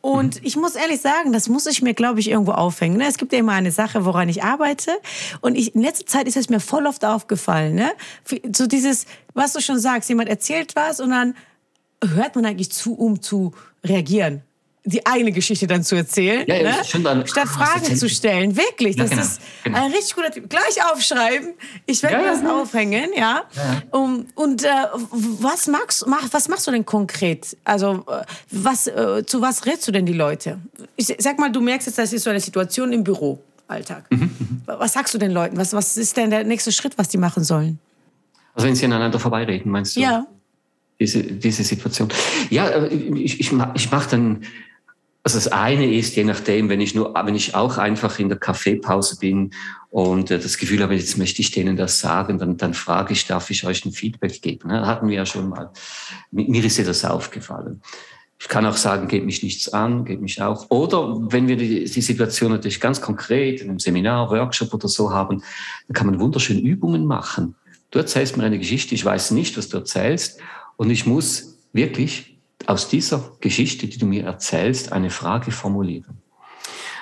Und 0.00 0.44
ich 0.44 0.54
muss 0.54 0.76
ehrlich 0.76 1.00
sagen, 1.00 1.32
das 1.32 1.48
muss 1.48 1.66
ich 1.66 1.82
mir, 1.82 1.92
glaube 1.92 2.20
ich, 2.20 2.30
irgendwo 2.30 2.52
aufhängen. 2.52 2.98
Ne? 2.98 3.08
Es 3.08 3.18
gibt 3.18 3.32
ja 3.32 3.40
immer 3.40 3.54
eine 3.54 3.72
Sache, 3.72 4.04
woran 4.04 4.28
ich 4.28 4.44
arbeite. 4.44 4.92
Und 5.40 5.56
ich, 5.56 5.74
in 5.74 5.82
letzter 5.82 6.06
Zeit 6.06 6.28
ist 6.28 6.36
es 6.36 6.48
mir 6.48 6.60
voll 6.60 6.86
oft 6.86 7.04
aufgefallen. 7.04 7.74
Ne? 7.74 7.90
So 8.54 8.68
dieses, 8.68 9.06
was 9.34 9.52
du 9.52 9.60
schon 9.60 9.80
sagst, 9.80 10.08
jemand 10.08 10.28
erzählt 10.28 10.76
was 10.76 11.00
und 11.00 11.10
dann 11.10 11.34
hört 12.04 12.34
man 12.36 12.46
eigentlich 12.46 12.72
zu, 12.72 12.94
um 12.94 13.22
zu 13.22 13.52
reagieren 13.84 14.42
die 14.86 15.04
eigene 15.04 15.32
Geschichte 15.32 15.66
dann 15.66 15.82
zu 15.82 15.96
erzählen, 15.96 16.44
ja, 16.46 16.54
ja, 16.56 16.70
ne? 16.70 17.02
dann, 17.02 17.26
statt 17.26 17.48
ah, 17.48 17.64
Fragen 17.64 17.96
zu 17.96 18.08
stellen. 18.08 18.56
Wirklich, 18.56 18.94
das 18.94 19.10
ja, 19.10 19.16
genau, 19.16 19.26
ist 19.26 19.40
genau. 19.64 19.84
ein 19.84 19.92
richtig 19.92 20.14
guter 20.14 20.30
Tipp. 20.30 20.48
Gleich 20.48 20.92
aufschreiben. 20.92 21.54
Ich 21.86 22.02
werde 22.04 22.18
mir 22.18 22.24
das 22.24 22.44
aufhängen, 22.44 23.10
ja. 23.16 23.42
Um, 23.90 24.26
und 24.36 24.64
äh, 24.64 24.68
was 25.40 25.66
magst, 25.66 26.06
mach, 26.06 26.22
was 26.30 26.48
machst 26.48 26.68
du 26.68 26.70
denn 26.70 26.86
konkret? 26.86 27.56
Also 27.64 28.04
äh, 28.06 28.22
was, 28.52 28.86
äh, 28.86 29.24
zu 29.26 29.42
was 29.42 29.66
rätst 29.66 29.88
du 29.88 29.92
denn 29.92 30.06
die 30.06 30.12
Leute? 30.12 30.60
Ich 30.94 31.12
sag 31.18 31.38
mal, 31.40 31.50
du 31.50 31.60
merkst 31.60 31.88
jetzt, 31.88 31.98
das 31.98 32.12
ist 32.12 32.22
so 32.22 32.30
eine 32.30 32.40
Situation 32.40 32.92
im 32.92 33.02
Büro. 33.02 33.42
Alltag. 33.68 34.04
Mhm, 34.10 34.20
mhm. 34.20 34.62
was 34.66 34.92
sagst 34.92 35.12
du 35.12 35.18
den 35.18 35.32
Leuten? 35.32 35.56
Was, 35.56 35.72
was 35.72 35.96
ist 35.96 36.16
denn 36.16 36.30
der 36.30 36.44
nächste 36.44 36.70
Schritt, 36.70 36.96
was 36.96 37.08
die 37.08 37.18
machen 37.18 37.42
sollen? 37.42 37.80
Also 38.54 38.68
wenn 38.68 38.76
sie 38.76 38.84
aneinander 38.84 39.18
vorbeireden, 39.18 39.72
meinst 39.72 39.96
du? 39.96 40.00
Ja. 40.00 40.24
Diese, 40.98 41.22
diese 41.22 41.62
Situation. 41.62 42.08
Ja, 42.50 42.68
äh, 42.68 42.94
ich, 42.94 43.40
ich, 43.40 43.52
ich 43.52 43.90
mache 43.90 44.10
dann 44.10 44.46
also 45.26 45.38
das 45.38 45.48
eine 45.48 45.92
ist, 45.92 46.14
je 46.14 46.22
nachdem, 46.22 46.68
wenn 46.68 46.80
ich 46.80 46.94
nur, 46.94 47.12
wenn 47.12 47.34
ich 47.34 47.56
auch 47.56 47.78
einfach 47.78 48.20
in 48.20 48.28
der 48.28 48.38
Kaffeepause 48.38 49.18
bin 49.18 49.50
und 49.90 50.30
äh, 50.30 50.38
das 50.38 50.56
Gefühl 50.56 50.84
habe, 50.84 50.94
jetzt 50.94 51.18
möchte 51.18 51.42
ich 51.42 51.50
denen 51.50 51.76
das 51.76 51.98
sagen, 51.98 52.38
dann, 52.38 52.56
dann 52.56 52.74
frage 52.74 53.12
ich, 53.12 53.26
darf 53.26 53.50
ich 53.50 53.66
euch 53.66 53.84
ein 53.84 53.90
Feedback 53.90 54.40
geben? 54.40 54.68
Ne? 54.68 54.86
Hatten 54.86 55.08
wir 55.08 55.16
ja 55.16 55.26
schon 55.26 55.48
mal. 55.48 55.72
Mir 56.30 56.64
ist 56.64 56.78
ja 56.78 56.84
das 56.84 57.04
aufgefallen. 57.04 57.82
Ich 58.38 58.46
kann 58.46 58.66
auch 58.66 58.76
sagen, 58.76 59.08
geht 59.08 59.24
mich 59.24 59.42
nichts 59.42 59.68
an, 59.68 60.04
geht 60.04 60.20
mich 60.20 60.40
auch. 60.40 60.70
Oder 60.70 61.16
wenn 61.32 61.48
wir 61.48 61.56
die, 61.56 61.86
die 61.86 62.02
Situation 62.02 62.52
natürlich 62.52 62.80
ganz 62.80 63.00
konkret 63.00 63.60
in 63.60 63.68
einem 63.68 63.80
Seminar, 63.80 64.30
Workshop 64.30 64.72
oder 64.74 64.86
so 64.86 65.10
haben, 65.10 65.42
dann 65.88 65.94
kann 65.94 66.06
man 66.06 66.20
wunderschöne 66.20 66.60
Übungen 66.60 67.04
machen. 67.04 67.56
Du 67.90 67.98
erzählst 67.98 68.36
mir 68.36 68.44
eine 68.44 68.60
Geschichte, 68.60 68.94
ich 68.94 69.04
weiß 69.04 69.32
nicht, 69.32 69.58
was 69.58 69.70
du 69.70 69.78
erzählst 69.78 70.38
und 70.76 70.90
ich 70.90 71.06
muss 71.06 71.58
wirklich 71.72 72.38
aus 72.66 72.88
dieser 72.88 73.32
Geschichte, 73.40 73.86
die 73.86 73.98
du 73.98 74.06
mir 74.06 74.24
erzählst, 74.24 74.92
eine 74.92 75.10
Frage 75.10 75.50
formulieren. 75.50 76.18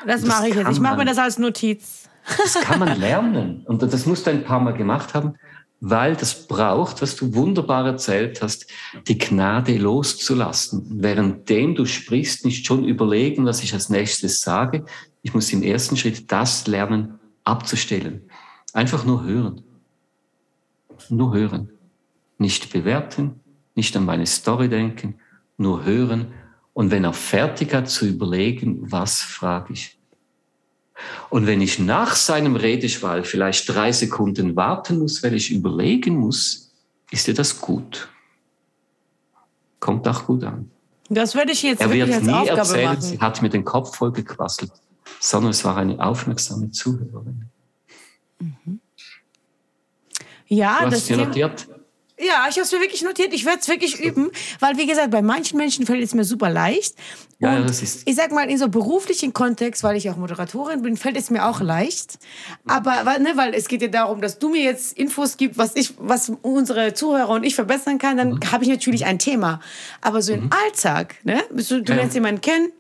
Das, 0.07 0.21
das 0.21 0.29
mache 0.29 0.49
ich 0.49 0.55
jetzt. 0.55 0.71
Ich 0.73 0.81
mache 0.81 0.99
mir 0.99 1.05
das 1.05 1.19
als 1.19 1.39
Notiz. 1.39 2.09
Das 2.39 2.55
kann 2.63 2.79
man 2.79 2.99
lernen. 2.99 3.65
Und 3.67 3.83
das 3.83 4.07
musst 4.07 4.27
du 4.27 4.31
ein 4.31 4.45
paar 4.45 4.61
Mal 4.61 4.73
gemacht 4.73 5.15
haben, 5.15 5.35
weil 5.81 6.17
das 6.17 6.47
braucht, 6.47 7.03
was 7.03 7.17
du 7.17 7.35
wunderbar 7.35 7.87
erzählt 7.87 8.41
hast, 8.43 8.67
die 9.07 9.19
Gnade 9.19 9.77
loszulassen. 9.77 11.03
Währenddem 11.03 11.75
du 11.75 11.85
sprichst, 11.85 12.45
nicht 12.45 12.67
schon 12.67 12.85
überlegen, 12.85 13.45
was 13.45 13.63
ich 13.63 13.75
als 13.75 13.91
nächstes 13.91 14.41
sage. 14.41 14.85
Ich 15.23 15.35
muss 15.35 15.53
im 15.53 15.63
ersten 15.63 15.97
Schritt 15.97 16.31
das 16.33 16.67
lernen, 16.67 17.19
abzustellen. 17.45 18.23
Einfach 18.73 19.05
nur 19.05 19.25
hören. 19.25 19.63
Nur 21.11 21.35
hören. 21.35 21.71
Nicht 22.39 22.73
bewerten, 22.73 23.41
nicht 23.75 23.97
an 23.97 24.05
meine 24.05 24.27
Story 24.27 24.69
denken, 24.69 25.17
nur 25.57 25.85
hören 25.85 26.33
und 26.73 26.91
wenn 26.91 27.05
er 27.05 27.13
fertig 27.13 27.73
hat 27.73 27.89
zu 27.89 28.07
überlegen, 28.07 28.91
was 28.91 29.21
frage 29.21 29.73
ich. 29.73 29.99
Und 31.31 31.47
wenn 31.47 31.61
ich 31.61 31.79
nach 31.79 32.15
seinem 32.15 32.57
Redeschwall 32.57 33.25
vielleicht 33.25 33.69
drei 33.69 33.93
Sekunden 33.93 34.55
warten 34.57 34.99
muss, 34.99 35.23
weil 35.23 35.35
ich 35.35 35.51
überlegen 35.51 36.17
muss, 36.17 36.73
ist 37.11 37.27
dir 37.27 37.35
das 37.35 37.61
gut? 37.61 38.09
Kommt 39.81 40.07
auch 40.09 40.27
gut 40.27 40.45
an. 40.45 40.71
Das 41.11 41.35
würde 41.35 41.53
ich 41.53 41.63
jetzt 41.63 41.81
er 41.81 41.91
wird 41.91 42.23
nie 42.23 42.33
Aufgabe 42.33 42.61
erzählen, 42.61 42.85
machen. 42.87 43.01
sie 43.03 43.19
hat 43.19 43.43
mir 43.43 43.51
den 43.51 43.65
Kopf 43.65 43.97
voll 43.97 44.13
gequasselt, 44.13 44.73
sondern 45.21 45.51
es 45.51 45.65
war 45.65 45.77
eine 45.77 46.03
aufmerksame 46.05 46.71
Zuhörerin. 46.71 47.51
Mhm. 48.41 48.81
Ja, 50.47 50.79
du 50.81 50.87
hast 50.87 50.93
das 50.93 51.05
dir 51.07 51.17
notiert. 51.19 51.69
Ja, 52.25 52.47
ich 52.49 52.57
habe 52.57 52.63
es 52.63 52.73
mir 52.73 52.81
wirklich 52.81 53.03
notiert. 53.03 53.33
Ich 53.33 53.45
werde 53.45 53.61
es 53.61 53.69
wirklich 53.69 54.01
üben, 54.01 54.31
weil 54.61 54.77
wie 54.77 54.87
gesagt, 54.87 55.11
bei 55.11 55.23
manchen 55.23 55.59
Menschen 55.59 55.85
fällt 55.87 56.03
es 56.03 56.15
mir 56.15 56.25
super 56.25 56.51
leicht. 56.51 56.95
Ja, 57.39 57.61
das 57.61 57.83
ist 57.83 58.03
ich 58.07 58.15
sag 58.15 58.33
mal, 58.33 58.49
in 58.49 58.57
so 58.59 58.69
beruflichen 58.69 59.33
Kontext, 59.33 59.83
weil 59.83 59.97
ich 59.97 60.09
auch 60.09 60.17
Moderatorin 60.17 60.83
bin, 60.83 60.97
fällt 60.97 61.17
es 61.17 61.31
mir 61.31 61.45
auch 61.45 61.61
leicht. 61.61 62.19
Aber 62.67 63.19
ne, 63.19 63.33
weil 63.35 63.55
es 63.55 63.69
geht 63.69 63.83
ja 63.83 63.89
darum, 63.89 64.21
dass 64.21 64.39
du 64.39 64.49
mir 64.49 64.63
jetzt 64.63 64.97
Infos 64.97 65.37
gibst, 65.37 65.59
was 65.59 65.77
ich, 65.77 65.95
was 65.99 66.33
unsere 66.43 66.95
Zuhörer 66.95 67.31
und 67.31 67.45
ich 67.45 67.55
verbessern 67.55 67.99
kann, 67.99 68.17
dann 68.17 68.31
mhm. 68.35 68.53
habe 68.53 68.65
ich 68.65 68.71
natürlich 68.71 69.05
ein 69.05 69.19
Thema. 69.19 69.61
Aber 70.01 70.23
so 70.23 70.33
im 70.33 70.45
mhm. 70.45 70.51
Alltag, 70.65 71.17
ne, 71.25 71.43
du, 71.51 71.83
du 71.83 71.93
ja. 71.93 71.99
lernst 71.99 72.15
jemanden 72.15 72.41
kennen, 72.41 72.73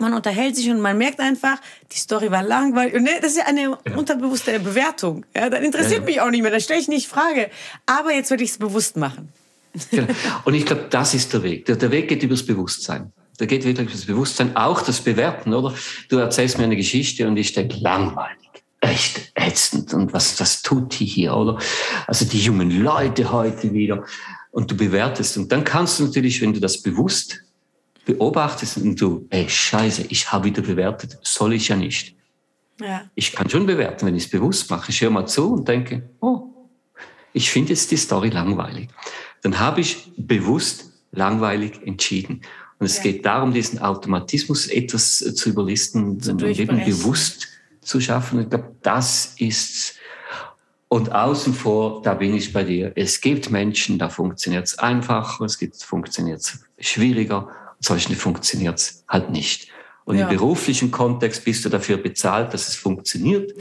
man 0.00 0.14
unterhält 0.14 0.56
sich 0.56 0.70
und 0.70 0.80
man 0.80 0.96
merkt 0.98 1.20
einfach, 1.20 1.58
die 1.92 1.98
Story 1.98 2.30
war 2.30 2.42
langweilig. 2.42 2.94
Und 2.94 3.02
ne, 3.04 3.10
das 3.20 3.32
ist 3.32 3.38
ja 3.38 3.46
eine 3.46 3.62
ja. 3.62 3.78
unterbewusste 3.96 4.58
Bewertung. 4.60 5.24
Ja, 5.36 5.50
dann 5.50 5.62
interessiert 5.62 6.00
ja. 6.00 6.06
mich 6.06 6.20
auch 6.20 6.30
nicht 6.30 6.42
mehr, 6.42 6.50
dann 6.50 6.60
stelle 6.60 6.80
ich 6.80 6.88
nicht 6.88 7.08
Frage. 7.08 7.50
Aber 7.86 8.12
jetzt 8.12 8.30
würde 8.30 8.44
ich 8.44 8.50
es 8.50 8.58
bewusst 8.58 8.96
machen. 8.96 9.28
Genau. 9.90 10.06
Und 10.44 10.54
ich 10.54 10.66
glaube, 10.66 10.86
das 10.90 11.14
ist 11.14 11.32
der 11.32 11.42
Weg. 11.42 11.66
Der, 11.66 11.76
der 11.76 11.90
Weg 11.90 12.08
geht 12.08 12.22
übers 12.22 12.44
Bewusstsein. 12.44 13.12
Der 13.38 13.46
geht 13.46 13.64
wirklich 13.64 13.88
übers 13.88 14.04
Bewusstsein, 14.04 14.56
auch 14.56 14.82
das 14.82 15.00
Bewerten, 15.00 15.54
oder? 15.54 15.74
Du 16.08 16.18
erzählst 16.18 16.58
mir 16.58 16.64
eine 16.64 16.76
Geschichte 16.76 17.26
und 17.26 17.36
ich 17.36 17.52
denke, 17.52 17.76
langweilig 17.78 18.40
echt 18.80 19.32
ätzend 19.34 19.92
und 19.94 20.12
was, 20.12 20.40
was 20.40 20.62
tut 20.62 20.98
die 20.98 21.04
hier, 21.04 21.36
oder? 21.36 21.58
Also 22.06 22.24
die 22.24 22.40
jungen 22.40 22.82
Leute 22.82 23.30
heute 23.30 23.72
wieder 23.72 24.04
und 24.50 24.70
du 24.70 24.76
bewertest 24.76 25.36
und 25.36 25.52
dann 25.52 25.64
kannst 25.64 25.98
du 25.98 26.04
natürlich, 26.04 26.40
wenn 26.40 26.54
du 26.54 26.60
das 26.60 26.82
bewusst 26.82 27.42
beobachtest 28.14 28.78
und 28.78 29.00
du, 29.00 29.26
ey, 29.30 29.48
scheiße, 29.48 30.06
ich 30.08 30.32
habe 30.32 30.44
wieder 30.44 30.62
bewertet, 30.62 31.18
soll 31.22 31.54
ich 31.54 31.68
ja 31.68 31.76
nicht. 31.76 32.16
Ja. 32.80 33.02
Ich 33.14 33.32
kann 33.32 33.48
schon 33.48 33.66
bewerten, 33.66 34.06
wenn 34.06 34.16
ich 34.16 34.24
es 34.24 34.30
bewusst 34.30 34.70
mache. 34.70 34.90
Ich 34.90 35.00
höre 35.00 35.10
mal 35.10 35.26
zu 35.26 35.52
und 35.52 35.68
denke, 35.68 36.08
oh, 36.20 36.48
ich 37.32 37.50
finde 37.50 37.70
jetzt 37.70 37.90
die 37.90 37.96
Story 37.96 38.30
langweilig. 38.30 38.88
Dann 39.42 39.58
habe 39.58 39.80
ich 39.80 40.12
bewusst 40.16 40.92
langweilig 41.12 41.80
entschieden. 41.84 42.42
Und 42.78 42.86
es 42.86 42.96
ja. 42.98 43.02
geht 43.04 43.26
darum, 43.26 43.52
diesen 43.52 43.78
Automatismus 43.78 44.66
etwas 44.66 45.18
zu 45.18 45.50
überlisten, 45.50 46.20
zu 46.20 46.36
eben 46.46 46.84
bewusst 46.84 47.48
zu 47.82 48.00
schaffen. 48.00 48.40
Ich 48.40 48.50
glaube, 48.50 48.74
das 48.82 49.34
ist 49.38 49.96
und 50.88 51.12
außen 51.12 51.54
vor, 51.54 52.02
da 52.02 52.14
bin 52.14 52.34
ich 52.34 52.52
bei 52.52 52.64
dir. 52.64 52.92
Es 52.96 53.20
gibt 53.20 53.50
Menschen, 53.50 53.96
da 53.96 54.08
funktioniert 54.08 54.66
es 54.66 54.76
einfacher, 54.76 55.44
es 55.44 55.56
gibt 55.56 55.80
funktioniert 55.80 56.40
es 56.40 56.64
schwieriger 56.80 57.48
solchen 57.80 58.14
funktioniert 58.14 58.78
es 58.78 59.04
halt 59.08 59.30
nicht. 59.30 59.68
Und 60.04 60.16
ja. 60.16 60.28
im 60.28 60.36
beruflichen 60.36 60.90
Kontext 60.90 61.44
bist 61.44 61.64
du 61.64 61.68
dafür 61.68 61.96
bezahlt, 61.96 62.52
dass 62.54 62.68
es 62.68 62.76
funktioniert. 62.76 63.52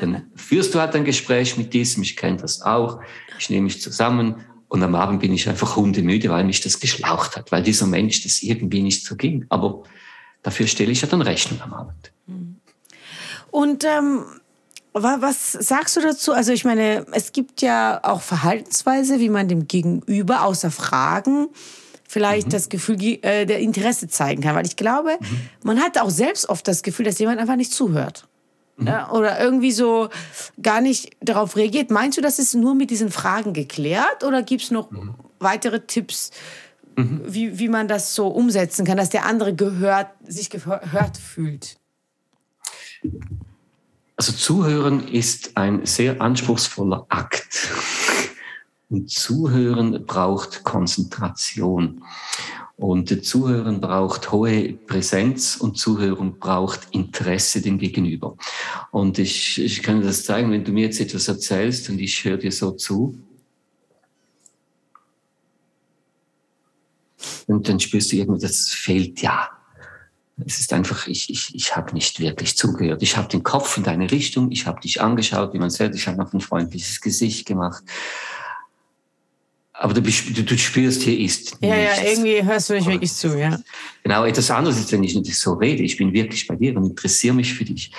Dann 0.00 0.30
führst 0.34 0.74
du 0.74 0.80
halt 0.80 0.94
ein 0.94 1.04
Gespräch 1.04 1.56
mit 1.56 1.72
diesem, 1.72 2.02
ich 2.02 2.16
kenne 2.16 2.38
das 2.38 2.62
auch, 2.62 3.00
ich 3.38 3.50
nehme 3.50 3.64
mich 3.64 3.80
zusammen 3.80 4.44
und 4.68 4.82
am 4.82 4.94
Abend 4.94 5.20
bin 5.20 5.32
ich 5.32 5.48
einfach 5.48 5.76
hundemüde, 5.76 6.30
weil 6.30 6.44
mich 6.44 6.60
das 6.60 6.80
geschlaucht 6.80 7.36
hat, 7.36 7.52
weil 7.52 7.62
dieser 7.62 7.86
Mensch 7.86 8.22
das 8.24 8.42
irgendwie 8.42 8.82
nicht 8.82 9.04
so 9.04 9.16
ging. 9.16 9.46
Aber 9.48 9.82
dafür 10.42 10.66
stelle 10.66 10.90
ich 10.90 11.02
ja 11.02 11.08
dann 11.08 11.22
Rechnung 11.22 11.60
am 11.60 11.74
Abend. 11.74 12.12
Und 13.50 13.84
ähm, 13.84 14.24
was 14.94 15.52
sagst 15.52 15.96
du 15.96 16.00
dazu? 16.00 16.32
Also 16.32 16.52
ich 16.52 16.64
meine, 16.64 17.06
es 17.12 17.32
gibt 17.32 17.62
ja 17.62 18.00
auch 18.02 18.22
Verhaltensweise, 18.22 19.20
wie 19.20 19.28
man 19.28 19.46
dem 19.46 19.68
Gegenüber 19.68 20.42
außer 20.44 20.70
Fragen 20.70 21.48
vielleicht 22.12 22.48
mhm. 22.48 22.50
das 22.50 22.68
Gefühl 22.68 23.00
äh, 23.00 23.46
der 23.46 23.60
Interesse 23.60 24.06
zeigen 24.06 24.42
kann. 24.42 24.54
Weil 24.54 24.66
ich 24.66 24.76
glaube, 24.76 25.16
mhm. 25.18 25.40
man 25.62 25.80
hat 25.80 25.98
auch 25.98 26.10
selbst 26.10 26.48
oft 26.48 26.68
das 26.68 26.82
Gefühl, 26.82 27.06
dass 27.06 27.18
jemand 27.18 27.40
einfach 27.40 27.56
nicht 27.56 27.72
zuhört. 27.72 28.28
Mhm. 28.76 28.86
Ja, 28.86 29.10
oder 29.10 29.40
irgendwie 29.40 29.72
so 29.72 30.10
gar 30.60 30.82
nicht 30.82 31.10
darauf 31.20 31.56
reagiert. 31.56 31.90
Meinst 31.90 32.18
du, 32.18 32.22
das 32.22 32.38
ist 32.38 32.54
nur 32.54 32.74
mit 32.74 32.90
diesen 32.90 33.10
Fragen 33.10 33.54
geklärt 33.54 34.24
oder 34.24 34.42
gibt 34.42 34.62
es 34.62 34.70
noch 34.70 34.90
mhm. 34.90 35.14
weitere 35.38 35.80
Tipps, 35.80 36.32
mhm. 36.96 37.22
wie, 37.24 37.58
wie 37.58 37.68
man 37.68 37.88
das 37.88 38.14
so 38.14 38.28
umsetzen 38.28 38.84
kann, 38.84 38.98
dass 38.98 39.08
der 39.08 39.24
andere 39.24 39.54
gehört, 39.54 40.08
sich 40.26 40.50
gehört 40.50 41.16
fühlt? 41.16 41.78
Also 44.16 44.32
Zuhören 44.32 45.08
ist 45.08 45.56
ein 45.56 45.86
sehr 45.86 46.20
anspruchsvoller 46.20 47.06
Akt. 47.08 47.48
Und 48.92 49.10
Zuhören 49.10 50.04
braucht 50.04 50.64
Konzentration. 50.64 52.04
Und 52.76 53.24
Zuhören 53.24 53.80
braucht 53.80 54.32
hohe 54.32 54.74
Präsenz 54.74 55.56
und 55.56 55.78
Zuhören 55.78 56.38
braucht 56.38 56.88
Interesse 56.90 57.62
dem 57.62 57.78
Gegenüber. 57.78 58.36
Und 58.90 59.18
ich, 59.18 59.58
ich 59.58 59.82
kann 59.82 60.02
das 60.02 60.24
zeigen, 60.24 60.50
wenn 60.50 60.64
du 60.64 60.72
mir 60.72 60.84
jetzt 60.84 61.00
etwas 61.00 61.26
erzählst 61.26 61.88
und 61.88 62.00
ich 62.00 62.22
höre 62.22 62.36
dir 62.36 62.52
so 62.52 62.72
zu. 62.72 63.18
Und 67.46 67.70
dann 67.70 67.80
spürst 67.80 68.12
du 68.12 68.16
irgendwie, 68.16 68.42
das 68.42 68.68
fehlt 68.68 69.22
ja. 69.22 69.48
Es 70.44 70.60
ist 70.60 70.70
einfach, 70.74 71.06
ich, 71.06 71.30
ich, 71.30 71.54
ich 71.54 71.74
habe 71.74 71.94
nicht 71.94 72.20
wirklich 72.20 72.58
zugehört. 72.58 73.02
Ich 73.02 73.16
habe 73.16 73.28
den 73.28 73.42
Kopf 73.42 73.78
in 73.78 73.84
deine 73.84 74.10
Richtung, 74.10 74.50
ich 74.50 74.66
habe 74.66 74.82
dich 74.82 75.00
angeschaut, 75.00 75.54
wie 75.54 75.58
man 75.58 75.70
sagt, 75.70 75.94
ich 75.94 76.06
habe 76.06 76.18
noch 76.18 76.34
ein 76.34 76.42
freundliches 76.42 77.00
Gesicht 77.00 77.46
gemacht. 77.46 77.84
Aber 79.74 79.94
du, 79.94 80.02
du, 80.02 80.42
du 80.42 80.58
spürst, 80.58 81.02
hier 81.02 81.18
ist 81.18 81.56
Ja, 81.60 81.74
nichts. 81.74 81.96
ja, 81.98 82.08
irgendwie 82.10 82.44
hörst 82.44 82.70
du 82.70 82.74
nicht 82.74 82.86
wirklich 82.86 83.12
zu, 83.12 83.38
ja. 83.38 83.58
Genau, 84.02 84.24
etwas 84.24 84.50
anderes 84.50 84.78
ist, 84.78 84.92
wenn 84.92 85.02
ich 85.02 85.14
nicht 85.14 85.34
so 85.36 85.54
rede. 85.54 85.82
Ich 85.82 85.96
bin 85.96 86.12
wirklich 86.12 86.46
bei 86.46 86.56
dir 86.56 86.76
und 86.76 86.84
interessiere 86.84 87.34
mich 87.34 87.54
für 87.54 87.64
dich. 87.64 87.90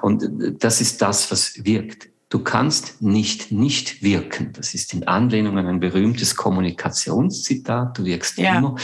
Und 0.00 0.24
das 0.58 0.80
ist 0.80 1.02
das, 1.02 1.30
was 1.30 1.64
wirkt. 1.64 2.08
Du 2.30 2.40
kannst 2.40 3.00
nicht 3.00 3.52
nicht 3.52 4.02
wirken. 4.02 4.52
Das 4.54 4.74
ist 4.74 4.92
in 4.92 5.06
Anlehnung 5.06 5.58
an 5.58 5.66
ein 5.66 5.80
berühmtes 5.80 6.34
Kommunikationszitat. 6.36 7.98
Du 7.98 8.04
wirkst 8.04 8.38
ja. 8.38 8.58
immer. 8.58 8.76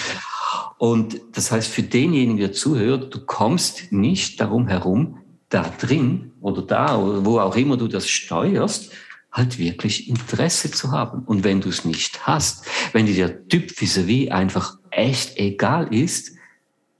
Und 0.78 1.20
das 1.32 1.50
heißt, 1.50 1.68
für 1.68 1.82
denjenigen, 1.82 2.36
der 2.36 2.52
zuhört, 2.52 3.14
du 3.14 3.20
kommst 3.20 3.90
nicht 3.90 4.40
darum 4.40 4.68
herum, 4.68 5.18
da 5.48 5.62
drin 5.80 6.32
oder 6.40 6.62
da 6.62 6.98
oder 6.98 7.24
wo 7.24 7.38
auch 7.38 7.56
immer 7.56 7.76
du 7.76 7.86
das 7.86 8.08
steuerst, 8.08 8.90
halt 9.34 9.58
wirklich 9.58 10.08
Interesse 10.08 10.70
zu 10.70 10.92
haben. 10.92 11.24
Und 11.24 11.44
wenn 11.44 11.60
du 11.60 11.68
es 11.68 11.84
nicht 11.84 12.26
hast, 12.26 12.64
wenn 12.92 13.04
dir 13.04 13.26
der 13.26 13.48
Typ 13.48 13.70
vis-à-vis 13.72 14.28
-vis 14.28 14.30
einfach 14.30 14.78
echt 14.90 15.36
egal 15.36 15.92
ist, 15.92 16.32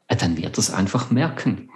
äh, 0.09 0.16
dann 0.16 0.37
wird 0.37 0.59
es 0.59 0.70
einfach 0.70 1.11
merken. 1.11 1.70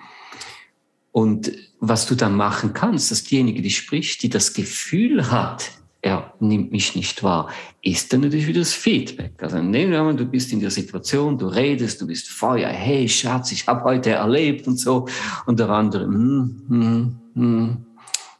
Und 1.13 1.53
was 1.81 2.07
du 2.07 2.17
dann 2.17 2.35
machen 2.35 2.75
kannst, 2.75 3.11
dass 3.11 3.25
diejenige, 3.25 3.63
die 3.63 3.71
spricht, 3.71 4.23
die 4.23 4.29
das 4.29 4.53
Gefühl 4.53 5.31
hat, 5.31 5.71
er 6.01 6.35
nimmt 6.41 6.71
mich 6.71 6.95
nicht 6.95 7.23
wahr, 7.23 7.51
ist 7.83 8.13
dann 8.13 8.21
natürlich 8.21 8.47
wieder 8.47 8.61
das 8.61 8.73
Feedback. 8.73 9.33
Also 9.43 9.61
nehmen 9.61 9.93
wir 9.93 10.03
mal, 10.03 10.15
du 10.15 10.25
bist 10.25 10.53
in 10.53 10.61
der 10.61 10.71
Situation, 10.71 11.39
du 11.39 11.47
redest, 11.47 12.01
du 12.01 12.07
bist 12.07 12.29
Feuer, 12.29 12.69
hey 12.69 13.09
Schatz, 13.09 13.53
ich 13.53 13.67
habe 13.67 13.85
heute 13.85 14.11
erlebt 14.11 14.67
und 14.67 14.77
so. 14.77 15.09
Und 15.47 15.59
der 15.59 15.71
andere, 15.71 16.05
hm, 16.05 16.63
hm, 16.69 17.17
hm, 17.35 17.87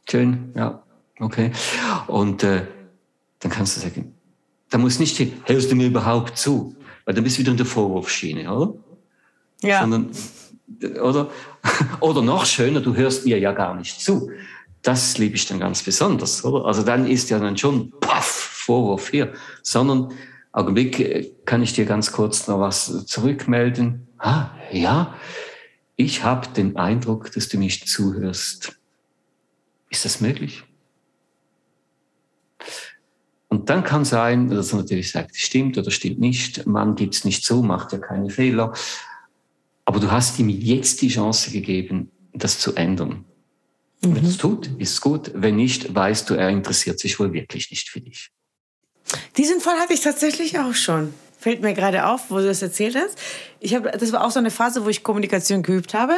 schön, 0.09 0.51
ja, 0.55 0.81
okay. 1.19 1.51
Und 2.07 2.43
äh, 2.43 2.65
dann 3.39 3.51
kannst 3.51 3.77
du 3.77 3.81
sagen, 3.81 4.13
da 4.69 4.77
muss 4.77 4.99
nicht, 4.99 5.19
hörst 5.45 5.71
du 5.71 5.75
mir 5.75 5.87
überhaupt 5.87 6.37
zu? 6.37 6.75
Weil 7.05 7.15
dann 7.15 7.23
bist 7.23 7.37
du 7.37 7.41
wieder 7.41 7.51
in 7.51 7.57
der 7.57 7.65
Vorwurfsschiene, 7.65 8.53
oder? 8.53 8.73
Ja. 9.61 9.81
Sondern, 9.81 10.11
oder, 11.01 11.29
oder 11.99 12.21
noch 12.21 12.45
schöner, 12.45 12.81
du 12.81 12.95
hörst 12.95 13.25
mir 13.25 13.39
ja 13.39 13.51
gar 13.51 13.75
nicht 13.75 14.01
zu 14.01 14.29
das 14.81 15.17
liebe 15.17 15.35
ich 15.35 15.45
dann 15.45 15.59
ganz 15.59 15.83
besonders, 15.83 16.43
oder? 16.43 16.65
Also 16.65 16.83
dann 16.83 17.05
ist 17.05 17.29
ja 17.29 17.39
dann 17.39 17.57
schon, 17.57 17.91
paff, 17.99 18.25
Vorwurf 18.25 19.09
hier, 19.09 19.33
sondern 19.61 20.11
Augenblick, 20.51 20.99
äh, 20.99 21.31
kann 21.45 21.61
ich 21.61 21.73
dir 21.73 21.85
ganz 21.85 22.11
kurz 22.11 22.47
noch 22.47 22.59
was 22.59 23.05
zurückmelden? 23.05 24.07
Ah, 24.17 24.51
ja, 24.71 25.15
ich 25.95 26.23
habe 26.23 26.47
den 26.49 26.77
Eindruck, 26.77 27.31
dass 27.33 27.49
du 27.49 27.57
mich 27.57 27.87
zuhörst. 27.87 28.77
Ist 29.89 30.05
das 30.05 30.21
möglich? 30.21 30.63
Und 33.49 33.69
dann 33.69 33.83
kann 33.83 34.05
sein, 34.05 34.49
dass 34.49 34.71
man 34.71 34.81
natürlich 34.81 35.11
sagt, 35.11 35.35
stimmt 35.35 35.77
oder 35.77 35.89
stimmt 35.89 36.19
nicht, 36.19 36.67
man 36.67 36.95
gibt 36.95 37.15
es 37.15 37.25
nicht 37.25 37.43
zu, 37.43 37.63
macht 37.63 37.91
ja 37.91 37.97
keine 37.97 38.29
Fehler. 38.29 38.73
Aber 39.85 39.99
du 39.99 40.11
hast 40.11 40.37
ihm 40.37 40.49
jetzt 40.49 41.01
die 41.01 41.09
Chance 41.09 41.49
gegeben, 41.51 42.11
das 42.31 42.59
zu 42.59 42.75
ändern. 42.75 43.25
Mhm. 44.01 44.15
Wenn 44.15 44.25
es 44.25 44.37
tut, 44.37 44.69
ist 44.77 44.93
es 44.93 45.01
gut. 45.01 45.31
Wenn 45.33 45.55
nicht, 45.55 45.93
weißt 45.93 46.29
du, 46.29 46.35
er 46.35 46.49
interessiert 46.49 46.99
sich 46.99 47.19
wohl 47.19 47.33
wirklich 47.33 47.71
nicht 47.71 47.89
für 47.89 47.99
dich. 47.99 48.31
Diesen 49.35 49.59
Fall 49.59 49.79
hatte 49.79 49.93
ich 49.93 50.01
tatsächlich 50.01 50.59
auch 50.59 50.75
schon. 50.75 51.13
Fällt 51.39 51.61
mir 51.61 51.73
gerade 51.73 52.05
auf, 52.05 52.29
wo 52.29 52.37
du 52.37 52.45
das 52.45 52.61
erzählt 52.61 52.95
hast. 52.95 53.17
Ich 53.59 53.73
habe, 53.73 53.91
das 53.91 54.11
war 54.11 54.23
auch 54.23 54.31
so 54.31 54.39
eine 54.39 54.51
Phase, 54.51 54.85
wo 54.85 54.89
ich 54.89 55.03
Kommunikation 55.03 55.63
geübt 55.63 55.95
habe. 55.95 56.13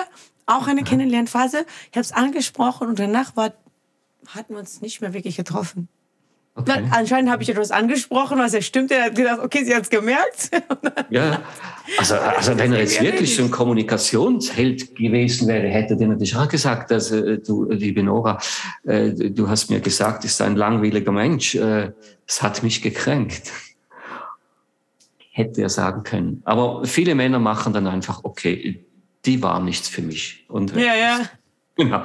Auch 0.48 0.68
eine 0.68 0.84
Kennenlernphase. 0.84 1.66
Ich 1.92 1.98
habe 1.98 2.02
es 2.02 2.12
angesprochen 2.12 2.90
und 2.90 3.00
danach 3.00 3.38
war, 3.38 3.54
hatten 4.28 4.54
wir 4.54 4.60
uns 4.60 4.82
nicht 4.82 5.00
mehr 5.00 5.14
wirklich 5.14 5.38
getroffen. 5.38 5.88
Okay. 6.54 6.84
anscheinend 6.92 7.32
habe 7.32 7.44
ich 7.44 7.50
etwas 7.50 7.72
angesprochen, 7.72 8.38
was 8.38 8.54
er 8.54 8.62
stimmte. 8.62 8.96
Er 8.96 9.06
hat 9.06 9.16
gedacht, 9.16 9.40
okay, 9.40 9.64
sie 9.64 9.74
hat 9.74 9.84
es 9.84 9.90
gemerkt. 9.90 10.52
ja, 11.10 11.42
also, 11.98 12.16
also 12.16 12.58
wenn 12.58 12.74
er 12.74 12.80
jetzt 12.80 13.02
wirklich 13.02 13.34
so 13.36 13.44
ein 13.44 13.52
Kommunikationsheld 13.52 14.96
gewesen 14.96 15.48
wäre, 15.48 15.68
hätte 15.68 15.96
er 15.98 16.08
natürlich 16.08 16.36
auch 16.36 16.50
gesagt, 16.50 16.92
dass 16.92 17.10
äh, 17.12 17.38
du, 17.38 17.72
liebe 17.72 18.04
Nora, 18.04 18.38
äh, 18.84 19.12
du 19.12 19.48
hast 19.48 19.70
mir 19.70 19.80
gesagt, 19.80 20.26
ist 20.26 20.42
ein 20.42 20.58
langweiliger 20.58 21.14
Mensch. 21.14 21.56
Äh, 21.56 21.94
es 22.28 22.42
hat 22.42 22.64
mich 22.64 22.82
gekränkt. 22.82 23.52
Hätte 25.32 25.62
er 25.62 25.70
sagen 25.70 26.04
können. 26.04 26.42
Aber 26.44 26.84
viele 26.84 27.16
Männer 27.16 27.40
machen 27.40 27.72
dann 27.72 27.88
einfach, 27.88 28.26
okay, 28.26 28.84
die 29.26 29.42
war 29.42 29.62
nichts 29.62 29.88
für 29.88 30.02
mich. 30.02 30.44
Und 30.50 30.76
ja, 30.76 30.96
ja. 30.96 31.22
Genau 31.78 32.04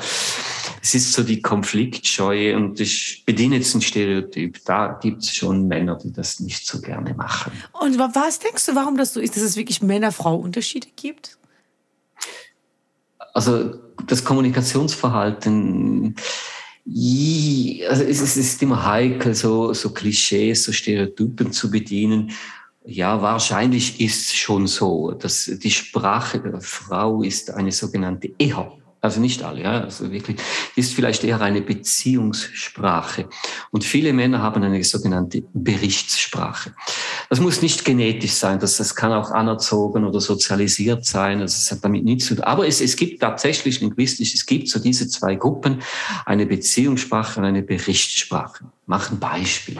es 0.86 0.94
ist 0.94 1.12
so 1.14 1.24
die 1.24 1.42
Konfliktscheue 1.42 2.56
und 2.56 2.78
ich 2.78 3.24
bediene 3.26 3.56
jetzt 3.56 3.74
ein 3.74 3.80
Stereotyp. 3.80 4.64
Da 4.64 4.96
gibt 5.02 5.24
es 5.24 5.34
schon 5.34 5.66
Männer, 5.66 5.96
die 5.96 6.12
das 6.12 6.38
nicht 6.38 6.64
so 6.64 6.80
gerne 6.80 7.12
machen. 7.14 7.50
Und 7.72 7.98
was 7.98 8.38
denkst 8.38 8.66
du, 8.66 8.76
warum 8.76 8.96
das 8.96 9.12
so 9.12 9.18
ist, 9.18 9.34
dass 9.34 9.42
es 9.42 9.56
wirklich 9.56 9.82
Männer-Frau-Unterschiede 9.82 10.86
gibt? 10.94 11.38
Also 13.34 13.74
das 14.06 14.24
Kommunikationsverhalten, 14.24 16.14
also 17.88 18.04
es 18.04 18.36
ist 18.36 18.62
immer 18.62 18.86
heikel, 18.86 19.34
so, 19.34 19.72
so 19.72 19.90
Klischees, 19.90 20.62
so 20.62 20.70
Stereotypen 20.70 21.50
zu 21.50 21.68
bedienen. 21.68 22.30
Ja, 22.84 23.20
wahrscheinlich 23.20 24.00
ist 24.00 24.28
es 24.28 24.34
schon 24.36 24.68
so, 24.68 25.10
dass 25.10 25.46
die 25.46 25.70
Sprache 25.72 26.38
der 26.38 26.60
Frau 26.60 27.24
ist 27.24 27.50
eine 27.50 27.72
sogenannte 27.72 28.30
Eher. 28.38 28.70
Also 29.00 29.20
nicht 29.20 29.42
alle, 29.42 29.62
ja, 29.62 29.80
also 29.82 30.10
wirklich, 30.10 30.38
ist 30.74 30.94
vielleicht 30.94 31.22
eher 31.22 31.40
eine 31.40 31.60
Beziehungssprache. 31.60 33.28
Und 33.70 33.84
viele 33.84 34.12
Männer 34.12 34.42
haben 34.42 34.62
eine 34.62 34.82
sogenannte 34.82 35.44
Berichtssprache. 35.52 36.74
Das 37.28 37.38
muss 37.38 37.62
nicht 37.62 37.84
genetisch 37.84 38.32
sein, 38.32 38.58
das, 38.58 38.78
das 38.78 38.96
kann 38.96 39.12
auch 39.12 39.30
anerzogen 39.30 40.04
oder 40.04 40.20
sozialisiert 40.20 41.04
sein, 41.04 41.40
also 41.40 41.54
es 41.54 41.70
hat 41.70 41.84
damit 41.84 42.04
nichts 42.04 42.26
zu 42.26 42.34
tun. 42.34 42.44
Aber 42.44 42.66
es, 42.66 42.80
es 42.80 42.96
gibt 42.96 43.20
tatsächlich 43.20 43.80
linguistisch, 43.80 44.34
es 44.34 44.46
gibt 44.46 44.68
so 44.68 44.78
diese 44.80 45.08
zwei 45.08 45.36
Gruppen, 45.36 45.82
eine 46.24 46.46
Beziehungssprache 46.46 47.38
und 47.38 47.46
eine 47.46 47.62
Berichtssprache. 47.62 48.64
Mach 48.86 49.10
ein 49.10 49.18
Beispiel. 49.18 49.76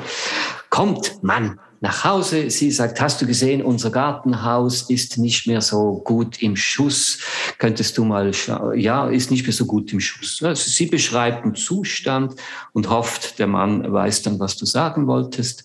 Kommt 0.69 1.23
Mann 1.23 1.59
nach 1.81 2.05
Hause. 2.05 2.51
Sie 2.51 2.71
sagt, 2.71 3.01
hast 3.01 3.21
du 3.21 3.27
gesehen, 3.27 3.63
unser 3.63 3.91
Gartenhaus 3.91 4.83
ist 4.91 5.19
nicht 5.19 5.47
mehr 5.47 5.61
so 5.61 6.01
gut 6.05 6.43
im 6.43 6.57
Schuss. 6.57 7.21
Könntest 7.59 7.99
du 7.99 8.05
mal 8.05 8.33
schauen? 8.33 8.79
Ja, 8.79 9.09
ist 9.09 9.31
nicht 9.31 9.45
mehr 9.45 9.53
so 9.53 9.67
gut 9.67 9.93
im 9.93 10.01
Schuss. 10.01 10.43
Also 10.43 10.71
sie 10.71 10.87
beschreibt 10.87 11.45
einen 11.45 11.55
Zustand 11.55 12.35
und 12.73 12.89
hofft, 12.89 13.39
der 13.39 13.47
Mann 13.47 13.93
weiß 13.93 14.23
dann, 14.23 14.39
was 14.39 14.57
du 14.57 14.67
sagen 14.67 15.07
wolltest. 15.07 15.65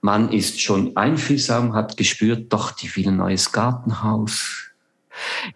Mann 0.00 0.30
ist 0.30 0.60
schon 0.60 0.96
einfühlsam, 0.96 1.74
hat 1.74 1.96
gespürt, 1.96 2.52
doch, 2.52 2.70
die 2.70 2.94
will 2.94 3.08
ein 3.08 3.16
neues 3.16 3.52
Gartenhaus 3.52 4.66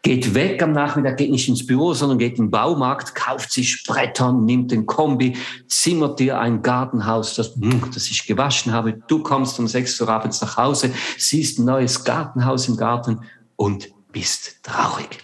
geht 0.03 0.35
weg 0.35 0.63
am 0.63 0.73
Nachmittag, 0.73 1.17
geht 1.17 1.31
nicht 1.31 1.49
ins 1.49 1.67
Büro, 1.67 1.95
sondern 1.95 2.19
geht 2.19 2.39
in 2.39 2.47
den 2.47 2.51
Baumarkt, 2.51 3.15
kauft 3.15 3.53
sich 3.53 3.85
Bretter, 3.87 4.33
nimmt 4.33 4.71
den 4.71 4.87
Kombi, 4.87 5.37
zimmert 5.69 6.19
dir 6.19 6.39
ein 6.39 6.63
Gartenhaus, 6.63 7.35
das, 7.35 7.55
hm, 7.55 7.91
das 7.93 8.11
ich 8.11 8.27
gewaschen 8.27 8.73
habe. 8.73 8.95
Du 9.09 9.23
kommst 9.23 9.59
um 9.59 9.69
sechs 9.69 10.01
Uhr 10.01 10.09
abends 10.09 10.41
nach 10.41 10.57
Hause, 10.57 10.93
siehst 11.19 11.59
ein 11.59 11.65
neues 11.65 12.05
Gartenhaus 12.05 12.69
im 12.69 12.77
Garten 12.77 13.21
und 13.57 13.89
bist 14.13 14.63
traurig. 14.63 15.19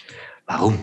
Warum? 0.47 0.79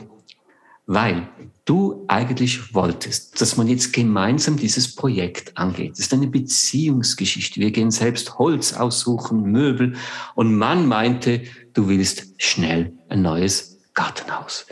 Weil 0.85 1.27
du 1.65 2.03
eigentlich 2.07 2.73
wolltest, 2.73 3.39
dass 3.39 3.55
man 3.55 3.67
jetzt 3.67 3.93
gemeinsam 3.93 4.57
dieses 4.57 4.95
Projekt 4.95 5.57
angeht. 5.57 5.91
Das 5.93 5.99
ist 5.99 6.13
eine 6.13 6.27
Beziehungsgeschichte. 6.27 7.59
Wir 7.59 7.71
gehen 7.71 7.91
selbst 7.91 8.37
Holz 8.37 8.73
aussuchen, 8.73 9.43
Möbel. 9.43 9.95
Und 10.35 10.57
Mann 10.57 10.87
meinte, 10.87 11.43
du 11.73 11.87
willst 11.87 12.33
schnell 12.37 12.93
ein 13.07 13.21
neues 13.21 13.79
Gartenhaus. 13.93 14.65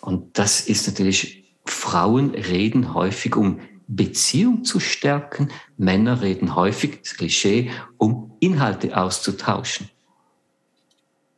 Und 0.00 0.38
das 0.38 0.60
ist 0.60 0.86
natürlich, 0.86 1.44
Frauen 1.64 2.34
reden 2.34 2.94
häufig, 2.94 3.36
um 3.36 3.60
Beziehung 3.86 4.64
zu 4.64 4.80
stärken. 4.80 5.48
Männer 5.78 6.20
reden 6.20 6.54
häufig, 6.54 7.00
das 7.02 7.14
Klischee, 7.14 7.70
um 7.96 8.32
Inhalte 8.40 8.96
auszutauschen. 8.96 9.88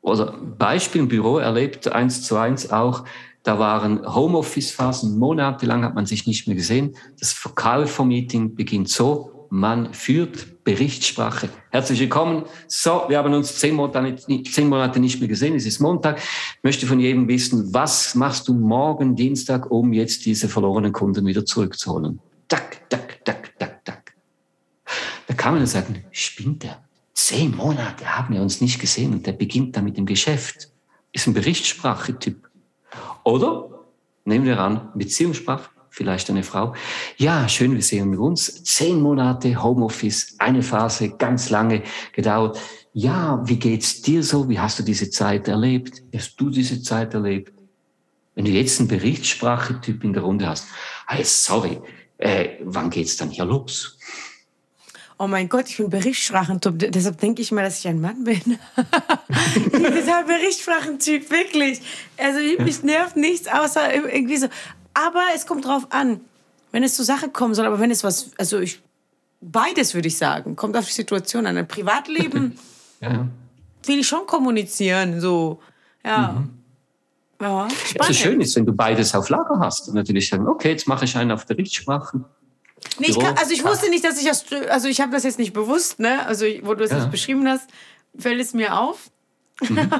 Oder 0.02 0.32
Beispiel 0.32 1.02
im 1.02 1.08
Büro 1.08 1.38
erlebt 1.38 1.86
eins 1.88 2.22
zu 2.22 2.36
eins 2.36 2.70
auch, 2.70 3.04
da 3.42 3.58
waren 3.58 4.06
Homeoffice-Phasen, 4.06 5.18
monatelang 5.18 5.84
hat 5.84 5.94
man 5.94 6.06
sich 6.06 6.26
nicht 6.26 6.46
mehr 6.46 6.56
gesehen. 6.56 6.96
Das 7.18 7.32
Verkauf-Meeting 7.32 8.54
beginnt 8.54 8.88
so, 8.88 9.46
man 9.50 9.92
führt 9.94 10.62
Berichtssprache. 10.62 11.48
Herzlich 11.70 11.98
willkommen. 12.00 12.44
So, 12.68 13.04
wir 13.08 13.18
haben 13.18 13.34
uns 13.34 13.58
zehn 13.58 13.74
Monate, 13.74 14.16
zehn 14.44 14.68
Monate 14.68 15.00
nicht 15.00 15.18
mehr 15.18 15.28
gesehen. 15.28 15.56
Es 15.56 15.66
ist 15.66 15.80
Montag. 15.80 16.18
Ich 16.18 16.62
möchte 16.62 16.86
von 16.86 17.00
jedem 17.00 17.26
wissen, 17.26 17.72
was 17.74 18.14
machst 18.14 18.46
du 18.46 18.54
morgen 18.54 19.16
Dienstag, 19.16 19.70
um 19.70 19.92
jetzt 19.92 20.24
diese 20.26 20.48
verlorenen 20.48 20.92
Kunden 20.92 21.26
wieder 21.26 21.44
zurückzuholen? 21.44 22.20
Tak, 22.46 22.88
tak, 22.90 23.24
tak, 23.24 23.58
tak, 23.58 23.84
tak. 23.84 24.14
Da 25.26 25.34
kann 25.34 25.54
man 25.54 25.66
sagen, 25.66 26.04
spinnt 26.12 26.64
er? 26.64 26.84
Zehn 27.14 27.56
Monate 27.56 28.16
haben 28.16 28.34
wir 28.34 28.42
uns 28.42 28.60
nicht 28.60 28.78
gesehen 28.78 29.12
und 29.12 29.26
der 29.26 29.32
beginnt 29.32 29.76
dann 29.76 29.84
mit 29.84 29.96
dem 29.96 30.06
Geschäft. 30.06 30.70
Ist 31.12 31.26
ein 31.26 31.34
Berichtssprache-Typ. 31.34 32.49
Oder 33.24 33.70
nehmen 34.24 34.44
wir 34.44 34.58
an, 34.58 34.90
Beziehungssprache, 34.94 35.70
vielleicht 35.90 36.30
eine 36.30 36.42
Frau. 36.42 36.74
Ja, 37.16 37.48
schön, 37.48 37.74
wir 37.74 37.82
sehen 37.82 38.16
uns. 38.18 38.64
Zehn 38.64 39.00
Monate 39.00 39.62
Homeoffice, 39.62 40.36
eine 40.38 40.62
Phase, 40.62 41.10
ganz 41.10 41.50
lange 41.50 41.82
gedauert. 42.12 42.58
Ja, 42.92 43.40
wie 43.44 43.58
geht's 43.58 44.02
dir 44.02 44.22
so? 44.22 44.48
Wie 44.48 44.58
hast 44.58 44.78
du 44.78 44.82
diese 44.82 45.10
Zeit 45.10 45.48
erlebt? 45.48 46.02
Wie 46.10 46.18
hast 46.18 46.36
du 46.40 46.50
diese 46.50 46.82
Zeit 46.82 47.14
erlebt? 47.14 47.52
Wenn 48.34 48.44
du 48.44 48.50
jetzt 48.50 48.78
einen 48.78 48.88
Berichtssprache-Typ 48.88 50.04
in 50.04 50.12
der 50.12 50.22
Runde 50.22 50.48
hast, 50.48 50.66
hey, 51.06 51.24
sorry, 51.24 51.80
äh, 52.18 52.58
wann 52.64 52.90
geht's 52.90 53.16
dann 53.16 53.30
hier 53.30 53.44
los? 53.44 53.98
Oh 55.20 55.26
mein 55.26 55.50
Gott, 55.50 55.68
ich 55.68 55.76
bin 55.76 55.90
Berichtssprachentyp. 55.90 56.92
Deshalb 56.92 57.20
denke 57.20 57.42
ich 57.42 57.52
mal, 57.52 57.62
dass 57.62 57.78
ich 57.78 57.86
ein 57.86 58.00
Mann 58.00 58.24
bin. 58.24 58.40
ich 59.54 59.70
bin 59.70 59.94
dieser 59.94 60.24
Berichtssprachentyp, 60.24 61.30
wirklich. 61.30 61.82
Also 62.16 62.40
mich 62.64 62.82
nervt 62.82 63.16
nichts 63.16 63.46
außer 63.46 63.94
irgendwie 63.94 64.38
so. 64.38 64.48
Aber 64.94 65.22
es 65.34 65.46
kommt 65.46 65.66
drauf 65.66 65.88
an, 65.90 66.20
wenn 66.72 66.82
es 66.82 66.96
zur 66.96 67.04
Sache 67.04 67.28
kommen 67.28 67.54
soll. 67.54 67.66
Aber 67.66 67.78
wenn 67.78 67.90
es 67.90 68.02
was, 68.02 68.30
also 68.38 68.60
ich, 68.60 68.80
beides 69.42 69.94
würde 69.94 70.08
ich 70.08 70.16
sagen, 70.16 70.56
kommt 70.56 70.74
auf 70.74 70.86
die 70.86 70.92
Situation 70.92 71.46
an. 71.46 71.58
Ein 71.58 71.68
Privatleben 71.68 72.58
ja. 73.02 73.28
will 73.84 73.98
ich 73.98 74.08
schon 74.08 74.26
kommunizieren, 74.26 75.20
so, 75.20 75.60
ja. 76.02 76.32
Mhm. 76.32 76.50
Ja, 77.42 77.68
spannend. 77.70 77.94
Ja, 77.98 78.04
so 78.04 78.12
schön 78.12 78.40
ist, 78.40 78.56
wenn 78.56 78.66
du 78.66 78.72
beides 78.72 79.14
auf 79.14 79.28
Lager 79.28 79.58
hast 79.58 79.88
und 79.88 79.94
natürlich 79.94 80.28
sagen, 80.28 80.46
okay, 80.46 80.70
jetzt 80.70 80.86
mache 80.86 81.06
ich 81.06 81.16
einen 81.16 81.30
auf 81.30 81.46
Berichtssprachen 81.46 82.24
Nee, 82.98 83.08
ich 83.08 83.18
kann, 83.18 83.36
also 83.36 83.52
ich 83.52 83.64
wusste 83.64 83.88
nicht, 83.88 84.04
dass 84.04 84.18
ich 84.18 84.26
das, 84.26 84.44
also 84.68 84.88
ich 84.88 85.00
habe 85.00 85.12
das 85.12 85.24
jetzt 85.24 85.38
nicht 85.38 85.52
bewusst, 85.52 86.00
ne? 86.00 86.26
Also 86.26 86.44
wo 86.62 86.74
du 86.74 86.84
es 86.84 86.90
ja. 86.90 86.98
jetzt 86.98 87.10
beschrieben 87.10 87.48
hast, 87.48 87.68
fällt 88.18 88.40
es 88.40 88.52
mir 88.52 88.78
auf. 88.78 89.10
Mhm. 89.60 89.90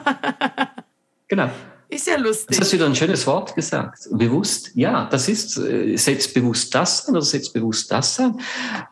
genau. 1.28 1.50
Ist 1.90 2.06
ja 2.06 2.16
lustig. 2.16 2.50
Jetzt 2.50 2.60
hast 2.60 2.72
du 2.72 2.76
wieder 2.76 2.86
ein 2.86 2.94
schönes 2.94 3.26
Wort 3.26 3.52
gesagt. 3.56 4.08
Bewusst, 4.12 4.70
ja, 4.74 5.06
das 5.06 5.28
ist, 5.28 5.58
äh, 5.58 5.96
setz 5.96 6.32
bewusst 6.32 6.72
das 6.72 7.08
an 7.08 7.16
oder 7.16 7.24
setz 7.24 7.48
bewusst 7.48 7.90
das 7.90 8.20
an. 8.20 8.40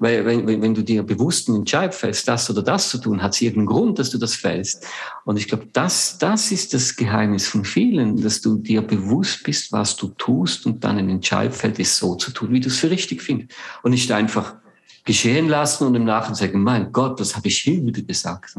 Weil 0.00 0.26
wenn, 0.26 0.60
wenn 0.60 0.74
du 0.74 0.82
dir 0.82 1.04
bewusst 1.04 1.48
einen 1.48 1.58
Entscheid 1.58 1.94
fällst, 1.94 2.26
das 2.26 2.50
oder 2.50 2.60
das 2.60 2.90
zu 2.90 2.98
tun, 2.98 3.22
hat 3.22 3.34
es 3.34 3.40
irgendeinen 3.40 3.66
Grund, 3.66 4.00
dass 4.00 4.10
du 4.10 4.18
das 4.18 4.34
fällst. 4.34 4.84
Und 5.24 5.38
ich 5.38 5.46
glaube, 5.46 5.68
das, 5.72 6.18
das 6.18 6.50
ist 6.50 6.74
das 6.74 6.96
Geheimnis 6.96 7.46
von 7.46 7.64
vielen, 7.64 8.20
dass 8.20 8.40
du 8.40 8.56
dir 8.56 8.82
bewusst 8.82 9.44
bist, 9.44 9.70
was 9.70 9.94
du 9.94 10.08
tust 10.08 10.66
und 10.66 10.82
dann 10.82 10.98
einen 10.98 11.10
Entscheid 11.10 11.54
fällt, 11.54 11.78
es 11.78 11.96
so 11.96 12.16
zu 12.16 12.32
tun, 12.32 12.52
wie 12.52 12.58
du 12.58 12.66
es 12.66 12.78
für 12.78 12.90
richtig 12.90 13.22
findest. 13.22 13.52
Und 13.84 13.92
nicht 13.92 14.10
einfach 14.10 14.56
geschehen 15.04 15.48
lassen 15.48 15.86
und 15.86 15.94
im 15.94 16.04
Nachhinein 16.04 16.34
sagen, 16.34 16.64
mein 16.64 16.90
Gott, 16.90 17.20
was 17.20 17.36
habe 17.36 17.46
ich 17.46 17.58
hier 17.58 17.80
wieder 17.86 18.02
gesagt. 18.02 18.56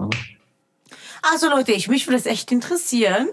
Also 1.22 1.50
Leute, 1.50 1.74
ich 1.74 1.90
mich 1.90 2.08
würde 2.08 2.18
das 2.18 2.26
echt 2.26 2.54
interessieren 2.54 3.28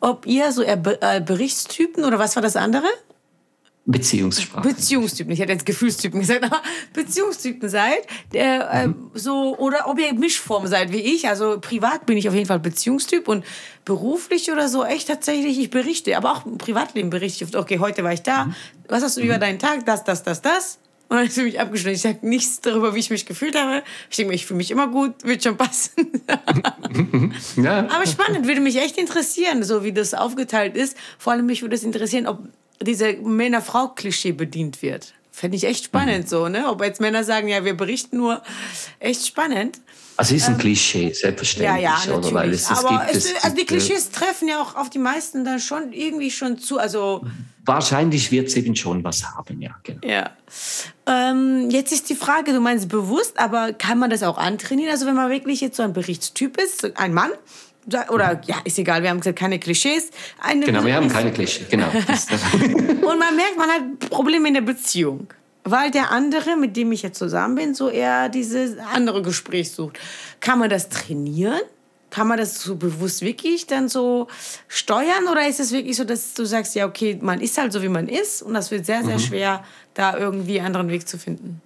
ob 0.00 0.26
ihr 0.26 0.52
so 0.52 0.62
eher 0.62 0.80
äh, 1.00 1.20
Berichtstypen 1.20 2.04
oder 2.04 2.18
was 2.18 2.36
war 2.36 2.42
das 2.42 2.56
andere? 2.56 2.86
Beziehungssprache. 3.86 4.68
Beziehungstypen. 4.68 5.32
Ich 5.32 5.38
hätte 5.38 5.52
jetzt 5.52 5.64
Gefühlstypen 5.64 6.18
gesagt, 6.18 6.44
aber 6.44 6.60
Beziehungstypen 6.92 7.68
seid. 7.68 8.04
Der, 8.32 8.68
äh, 8.70 8.88
mhm. 8.88 9.10
so, 9.14 9.56
oder 9.58 9.88
ob 9.88 10.00
ihr 10.00 10.12
Mischform 10.12 10.66
seid 10.66 10.90
wie 10.90 11.00
ich. 11.00 11.28
Also 11.28 11.58
privat 11.60 12.04
bin 12.04 12.18
ich 12.18 12.28
auf 12.28 12.34
jeden 12.34 12.46
Fall 12.46 12.58
Beziehungstyp 12.58 13.28
und 13.28 13.44
beruflich 13.84 14.50
oder 14.50 14.68
so 14.68 14.84
echt 14.84 15.06
tatsächlich, 15.06 15.58
ich 15.60 15.70
berichte. 15.70 16.16
Aber 16.16 16.32
auch 16.32 16.46
im 16.46 16.58
Privatleben 16.58 17.10
berichte 17.10 17.44
ich. 17.44 17.56
Okay, 17.56 17.78
heute 17.78 18.02
war 18.02 18.12
ich 18.12 18.22
da. 18.22 18.46
Mhm. 18.46 18.54
Was 18.88 19.04
hast 19.04 19.16
du 19.16 19.20
mhm. 19.20 19.28
über 19.28 19.38
deinen 19.38 19.60
Tag? 19.60 19.86
Das, 19.86 20.02
das, 20.02 20.24
das, 20.24 20.42
das. 20.42 20.78
Und 21.08 21.18
dann 21.18 21.26
ist 21.26 21.34
für 21.34 21.44
mich 21.44 21.60
abgeschlossen. 21.60 21.94
Ich 21.94 22.02
sage 22.02 22.18
nichts 22.22 22.60
darüber, 22.60 22.94
wie 22.94 22.98
ich 22.98 23.10
mich 23.10 23.26
gefühlt 23.26 23.56
habe. 23.56 23.84
Ich 24.10 24.16
denke 24.16 24.30
mir, 24.30 24.34
ich 24.34 24.46
fühle 24.46 24.58
mich 24.58 24.70
immer 24.72 24.88
gut, 24.88 25.22
wird 25.22 25.42
schon 25.42 25.56
passen. 25.56 25.90
ja. 27.56 27.88
Aber 27.88 28.06
spannend, 28.06 28.46
würde 28.46 28.60
mich 28.60 28.76
echt 28.76 28.98
interessieren, 28.98 29.62
so 29.62 29.84
wie 29.84 29.92
das 29.92 30.14
aufgeteilt 30.14 30.76
ist. 30.76 30.96
Vor 31.18 31.32
allem 31.32 31.46
mich 31.46 31.62
würde 31.62 31.76
es 31.76 31.84
interessieren, 31.84 32.26
ob 32.26 32.40
diese 32.80 33.12
Männer-Frau-Klischee 33.12 34.32
bedient 34.32 34.82
wird. 34.82 35.14
Fände 35.30 35.56
ich 35.56 35.64
echt 35.64 35.84
spannend 35.84 36.24
mhm. 36.24 36.28
so, 36.28 36.48
ne? 36.48 36.68
Ob 36.68 36.82
jetzt 36.82 37.00
Männer 37.00 37.22
sagen, 37.22 37.46
ja, 37.46 37.64
wir 37.64 37.74
berichten 37.74 38.16
nur, 38.16 38.42
echt 38.98 39.26
spannend. 39.26 39.80
Also 40.16 40.34
es 40.34 40.42
ist 40.42 40.48
ein 40.48 40.54
ähm, 40.54 40.60
Klischee, 40.60 41.12
selbstverständlich. 41.12 41.84
Ja, 41.84 41.98
ja. 42.06 42.16
Oder? 42.16 42.44
Es, 42.46 42.62
es 42.62 42.70
Aber 42.70 43.04
gibt, 43.04 43.16
es, 43.16 43.44
also 43.44 43.56
die 43.56 43.66
Klischees 43.66 44.10
treffen 44.10 44.48
ja 44.48 44.62
auch 44.62 44.74
auf 44.74 44.88
die 44.88 44.98
meisten 44.98 45.44
dann 45.44 45.60
schon 45.60 45.92
irgendwie 45.92 46.30
schon 46.30 46.58
zu. 46.58 46.78
Also 46.78 47.24
Wahrscheinlich 47.66 48.30
wird 48.30 48.46
es 48.46 48.56
eben 48.56 48.76
schon 48.76 49.02
was 49.02 49.24
haben, 49.24 49.60
ja. 49.60 49.74
Genau. 49.82 50.06
Ja. 50.06 50.30
Ähm, 51.06 51.68
jetzt 51.70 51.92
ist 51.92 52.08
die 52.08 52.14
Frage, 52.14 52.52
du 52.52 52.60
meinst 52.60 52.88
bewusst, 52.88 53.38
aber 53.38 53.72
kann 53.72 53.98
man 53.98 54.08
das 54.08 54.22
auch 54.22 54.38
antrainieren? 54.38 54.92
Also 54.92 55.04
wenn 55.06 55.16
man 55.16 55.30
wirklich 55.30 55.60
jetzt 55.60 55.76
so 55.76 55.82
ein 55.82 55.92
Berichtstyp 55.92 56.56
ist, 56.60 56.96
ein 56.96 57.12
Mann, 57.12 57.30
oder 58.08 58.40
ja, 58.46 58.56
ist 58.64 58.78
egal, 58.78 59.02
wir 59.02 59.10
haben 59.10 59.20
gesagt, 59.20 59.38
keine 59.38 59.58
Klischees. 59.58 60.10
Eine 60.40 60.64
genau, 60.64 60.84
wir 60.84 60.94
haben 60.94 61.08
keine 61.08 61.32
Klischees, 61.32 61.68
genau. 61.68 61.86
Und 62.52 63.18
man 63.18 63.36
merkt, 63.36 63.56
man 63.56 63.68
hat 63.68 64.10
Probleme 64.10 64.48
in 64.48 64.54
der 64.54 64.60
Beziehung 64.60 65.28
weil 65.66 65.90
der 65.90 66.12
andere, 66.12 66.56
mit 66.56 66.76
dem 66.76 66.92
ich 66.92 67.02
jetzt 67.02 67.18
zusammen 67.18 67.56
bin, 67.56 67.74
so 67.74 67.90
eher 67.90 68.28
dieses 68.28 68.78
andere 68.78 69.20
Gespräch 69.20 69.72
sucht. 69.72 69.98
Kann 70.40 70.60
man 70.60 70.70
das 70.70 70.88
trainieren? 70.88 71.60
Kann 72.08 72.28
man 72.28 72.38
das 72.38 72.62
so 72.62 72.76
bewusst 72.76 73.22
wirklich 73.22 73.66
dann 73.66 73.88
so 73.88 74.28
steuern 74.68 75.26
oder 75.30 75.46
ist 75.48 75.58
es 75.58 75.72
wirklich 75.72 75.96
so, 75.96 76.04
dass 76.04 76.34
du 76.34 76.44
sagst, 76.44 76.76
ja, 76.76 76.86
okay, 76.86 77.18
man 77.20 77.40
ist 77.40 77.58
halt 77.58 77.72
so, 77.72 77.82
wie 77.82 77.88
man 77.88 78.08
ist 78.08 78.42
und 78.42 78.54
das 78.54 78.70
wird 78.70 78.86
sehr, 78.86 79.04
sehr 79.04 79.16
mhm. 79.16 79.22
schwer, 79.22 79.64
da 79.92 80.16
irgendwie 80.16 80.58
einen 80.58 80.68
anderen 80.68 80.88
Weg 80.88 81.08
zu 81.08 81.18
finden? 81.18 81.60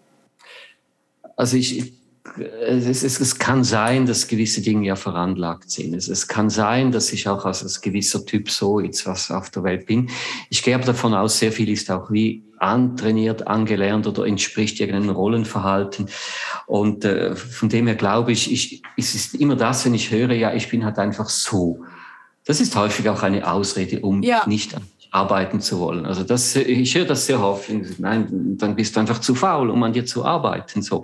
Also 1.36 1.58
ich, 1.58 1.92
es, 2.38 3.03
es, 3.03 3.21
es, 3.21 3.38
kann 3.38 3.64
sein, 3.64 4.07
dass 4.07 4.29
gewisse 4.29 4.62
Dinge 4.62 4.87
ja 4.87 4.97
veranlagt 4.97 5.71
sind. 5.71 5.95
Es, 5.95 6.09
es 6.09 6.29
kann 6.29 6.51
sein, 6.51 6.93
dass 6.93 7.12
ich 7.12 7.29
auch 7.29 7.45
als, 7.45 7.62
als 7.62 7.81
gewisser 7.81 8.25
Typ 8.25 8.51
so 8.51 8.81
jetzt 8.81 9.07
was 9.07 9.31
auf 9.31 9.51
der 9.51 9.64
Welt 9.64 9.87
bin. 9.87 10.11
Ich 10.49 10.62
gehe 10.62 10.75
aber 10.75 10.85
davon 10.85 11.14
aus, 11.14 11.38
sehr 11.38 11.53
viel 11.53 11.69
ist 11.69 11.90
auch 11.90 12.11
wie 12.11 12.43
antrainiert, 12.59 13.47
angelernt 13.47 14.07
oder 14.07 14.27
entspricht 14.27 14.81
irgendeinem 14.81 15.16
Rollenverhalten. 15.16 16.09
Und 16.66 17.05
äh, 17.05 17.35
von 17.35 17.69
dem 17.69 17.87
her 17.87 17.97
glaube 17.97 18.33
ich, 18.33 18.53
ich, 18.53 18.83
es 18.97 19.14
ist 19.14 19.35
immer 19.35 19.57
das, 19.57 19.85
wenn 19.85 19.95
ich 19.95 20.11
höre, 20.11 20.33
ja, 20.33 20.55
ich 20.55 20.69
bin 20.69 20.85
halt 20.85 20.99
einfach 20.99 21.29
so. 21.29 21.85
Das 22.45 22.61
ist 22.61 22.77
häufig 22.77 23.09
auch 23.09 23.23
eine 23.23 23.51
Ausrede, 23.51 24.01
um 24.01 24.23
ja. 24.23 24.43
nicht 24.47 24.77
arbeiten 25.11 25.61
zu 25.61 25.81
wollen. 25.81 26.07
Also 26.07 26.23
das, 26.23 26.55
ich 26.55 26.95
höre 26.95 27.05
das 27.05 27.27
sehr 27.27 27.40
häufig. 27.40 27.99
Nein, 27.99 28.57
dann 28.59 28.77
bist 28.77 28.95
du 28.95 29.01
einfach 29.01 29.21
zu 29.21 29.35
faul, 29.35 29.71
um 29.71 29.83
an 29.83 29.93
dir 29.93 30.07
zu 30.07 30.25
arbeiten. 30.25 30.83
So. 30.83 31.03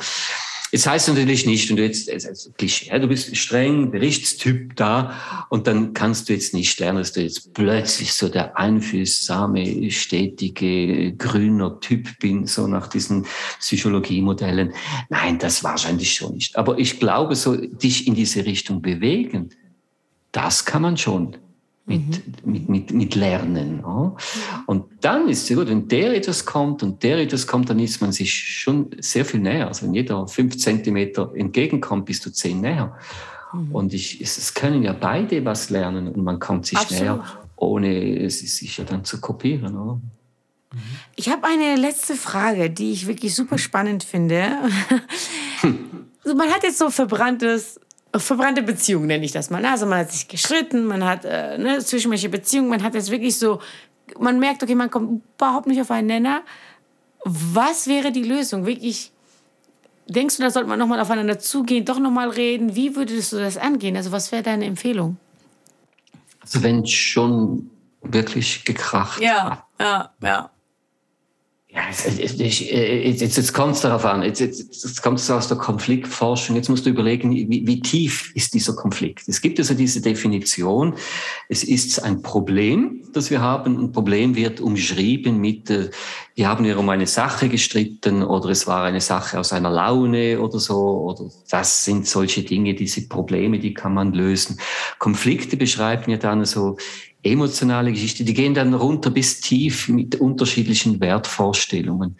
Jetzt 0.76 0.86
heißt 0.86 1.08
natürlich 1.08 1.46
nicht, 1.46 1.70
wenn 1.70 1.76
du 1.76 1.84
jetzt, 1.84 2.10
also 2.10 2.50
Klischee, 2.50 2.98
du 2.98 3.08
bist 3.08 3.34
streng, 3.34 3.90
Berichtstyp 3.90 4.76
da 4.76 5.46
und 5.48 5.66
dann 5.66 5.94
kannst 5.94 6.28
du 6.28 6.34
jetzt 6.34 6.52
nicht 6.52 6.78
lernen, 6.78 6.98
dass 6.98 7.14
du 7.14 7.22
jetzt 7.22 7.54
plötzlich 7.54 8.12
so 8.12 8.28
der 8.28 8.58
einfühlsame, 8.58 9.90
stetige, 9.90 11.14
grüner 11.14 11.80
Typ 11.80 12.18
bin, 12.18 12.46
so 12.46 12.66
nach 12.66 12.88
diesen 12.88 13.24
Psychologiemodellen. 13.58 14.74
Nein, 15.08 15.38
das 15.38 15.64
wahrscheinlich 15.64 16.12
schon 16.12 16.34
nicht. 16.34 16.58
Aber 16.58 16.78
ich 16.78 17.00
glaube, 17.00 17.36
so 17.36 17.56
dich 17.56 18.06
in 18.06 18.14
diese 18.14 18.44
Richtung 18.44 18.82
bewegen, 18.82 19.48
das 20.30 20.66
kann 20.66 20.82
man 20.82 20.98
schon 20.98 21.38
mit, 21.86 22.00
mhm. 22.44 22.52
mit, 22.52 22.68
mit, 22.68 22.90
mit 22.92 23.14
Lernen. 23.14 23.80
Ja. 23.82 24.16
Und 24.66 24.84
dann 25.00 25.28
ist 25.28 25.48
es 25.48 25.56
gut, 25.56 25.68
wenn 25.68 25.88
der 25.88 26.16
etwas 26.16 26.44
kommt 26.44 26.82
und 26.82 27.02
der 27.02 27.18
etwas 27.18 27.46
kommt, 27.46 27.70
dann 27.70 27.78
ist 27.78 28.00
man 28.00 28.12
sich 28.12 28.34
schon 28.34 28.90
sehr 28.98 29.24
viel 29.24 29.40
näher. 29.40 29.68
Also 29.68 29.86
wenn 29.86 29.94
jeder 29.94 30.26
fünf 30.26 30.58
Zentimeter 30.58 31.32
entgegenkommt, 31.34 32.06
bist 32.06 32.26
du 32.26 32.30
zehn 32.30 32.60
näher. 32.60 32.96
Mhm. 33.52 33.72
Und 33.72 33.94
ich, 33.94 34.20
es 34.20 34.52
können 34.54 34.82
ja 34.82 34.92
beide 34.92 35.44
was 35.44 35.70
lernen 35.70 36.08
und 36.08 36.22
man 36.22 36.40
kommt 36.40 36.66
sich 36.66 36.78
Absolut. 36.78 37.02
näher, 37.02 37.24
ohne 37.54 38.24
es 38.24 38.40
sich 38.40 38.76
ja 38.76 38.84
dann 38.84 39.04
zu 39.04 39.20
kopieren. 39.20 39.76
Oder? 39.76 40.00
Ich 41.14 41.28
habe 41.28 41.46
eine 41.46 41.76
letzte 41.76 42.14
Frage, 42.14 42.70
die 42.70 42.92
ich 42.92 43.06
wirklich 43.06 43.34
super 43.34 43.58
spannend 43.58 44.04
finde. 44.04 44.48
Man 46.24 46.50
hat 46.50 46.64
jetzt 46.64 46.78
so 46.78 46.90
verbranntes, 46.90 47.80
verbrannte 48.18 48.62
Beziehungen, 48.62 49.06
nenne 49.06 49.24
ich 49.24 49.32
das 49.32 49.50
mal. 49.50 49.64
Also 49.64 49.86
man 49.86 50.00
hat 50.00 50.12
sich 50.12 50.28
gestritten, 50.28 50.84
man 50.84 51.04
hat 51.04 51.24
äh, 51.24 51.58
ne, 51.58 51.78
zwischenmenschliche 51.78 52.30
Beziehungen, 52.30 52.68
man 52.68 52.82
hat 52.82 52.94
jetzt 52.94 53.10
wirklich 53.10 53.38
so, 53.38 53.60
man 54.18 54.38
merkt, 54.38 54.62
okay, 54.62 54.74
man 54.74 54.90
kommt 54.90 55.22
überhaupt 55.36 55.66
nicht 55.66 55.80
auf 55.80 55.90
einen 55.90 56.06
Nenner. 56.06 56.42
Was 57.24 57.86
wäre 57.86 58.12
die 58.12 58.22
Lösung? 58.22 58.66
Wirklich, 58.66 59.12
denkst 60.08 60.36
du, 60.36 60.42
da 60.42 60.50
sollte 60.50 60.68
man 60.68 60.78
nochmal 60.78 61.00
aufeinander 61.00 61.38
zugehen, 61.38 61.84
doch 61.84 61.98
nochmal 61.98 62.30
reden? 62.30 62.76
Wie 62.76 62.94
würdest 62.94 63.32
du 63.32 63.38
das 63.38 63.56
angehen? 63.56 63.96
Also 63.96 64.12
was 64.12 64.30
wäre 64.32 64.42
deine 64.42 64.66
Empfehlung? 64.66 65.16
Also 66.40 66.62
wenn 66.62 66.86
schon 66.86 67.70
wirklich 68.02 68.64
gekracht 68.64 69.20
Ja, 69.20 69.66
ja, 69.80 70.12
ja. 70.22 70.50
Ja, 71.76 71.82
jetzt, 71.90 72.40
jetzt, 72.40 73.36
jetzt 73.36 73.52
kommt 73.52 73.74
es 73.74 73.82
darauf 73.82 74.06
an, 74.06 74.22
jetzt, 74.22 74.40
jetzt, 74.40 74.82
jetzt 74.82 75.02
kommt 75.02 75.18
es 75.18 75.30
aus 75.30 75.48
der 75.48 75.58
Konfliktforschung, 75.58 76.56
jetzt 76.56 76.70
musst 76.70 76.86
du 76.86 76.90
überlegen, 76.90 77.30
wie, 77.30 77.66
wie 77.66 77.80
tief 77.80 78.32
ist 78.34 78.54
dieser 78.54 78.74
Konflikt. 78.74 79.28
Es 79.28 79.42
gibt 79.42 79.58
also 79.58 79.74
diese 79.74 80.00
Definition, 80.00 80.94
es 81.50 81.62
ist 81.62 82.02
ein 82.02 82.22
Problem, 82.22 83.02
das 83.12 83.30
wir 83.30 83.42
haben. 83.42 83.78
Ein 83.78 83.92
Problem 83.92 84.36
wird 84.36 84.58
umschrieben 84.62 85.38
mit, 85.38 85.68
äh, 85.68 85.90
wir 86.34 86.48
haben 86.48 86.64
ja 86.64 86.78
um 86.78 86.88
eine 86.88 87.06
Sache 87.06 87.50
gestritten 87.50 88.22
oder 88.22 88.48
es 88.48 88.66
war 88.66 88.84
eine 88.84 89.02
Sache 89.02 89.38
aus 89.38 89.52
einer 89.52 89.70
Laune 89.70 90.40
oder 90.40 90.58
so, 90.58 90.78
oder 90.78 91.30
das 91.50 91.84
sind 91.84 92.06
solche 92.06 92.42
Dinge, 92.42 92.72
diese 92.72 93.06
Probleme, 93.06 93.58
die 93.58 93.74
kann 93.74 93.92
man 93.92 94.14
lösen. 94.14 94.58
Konflikte 94.98 95.58
beschreiben 95.58 96.10
ja 96.10 96.16
dann 96.16 96.42
so, 96.46 96.78
emotionale 97.26 97.92
Geschichte, 97.92 98.24
die 98.24 98.34
gehen 98.34 98.54
dann 98.54 98.74
runter 98.74 99.10
bis 99.10 99.40
tief 99.40 99.88
mit 99.88 100.16
unterschiedlichen 100.16 101.00
Wertvorstellungen. 101.00 102.16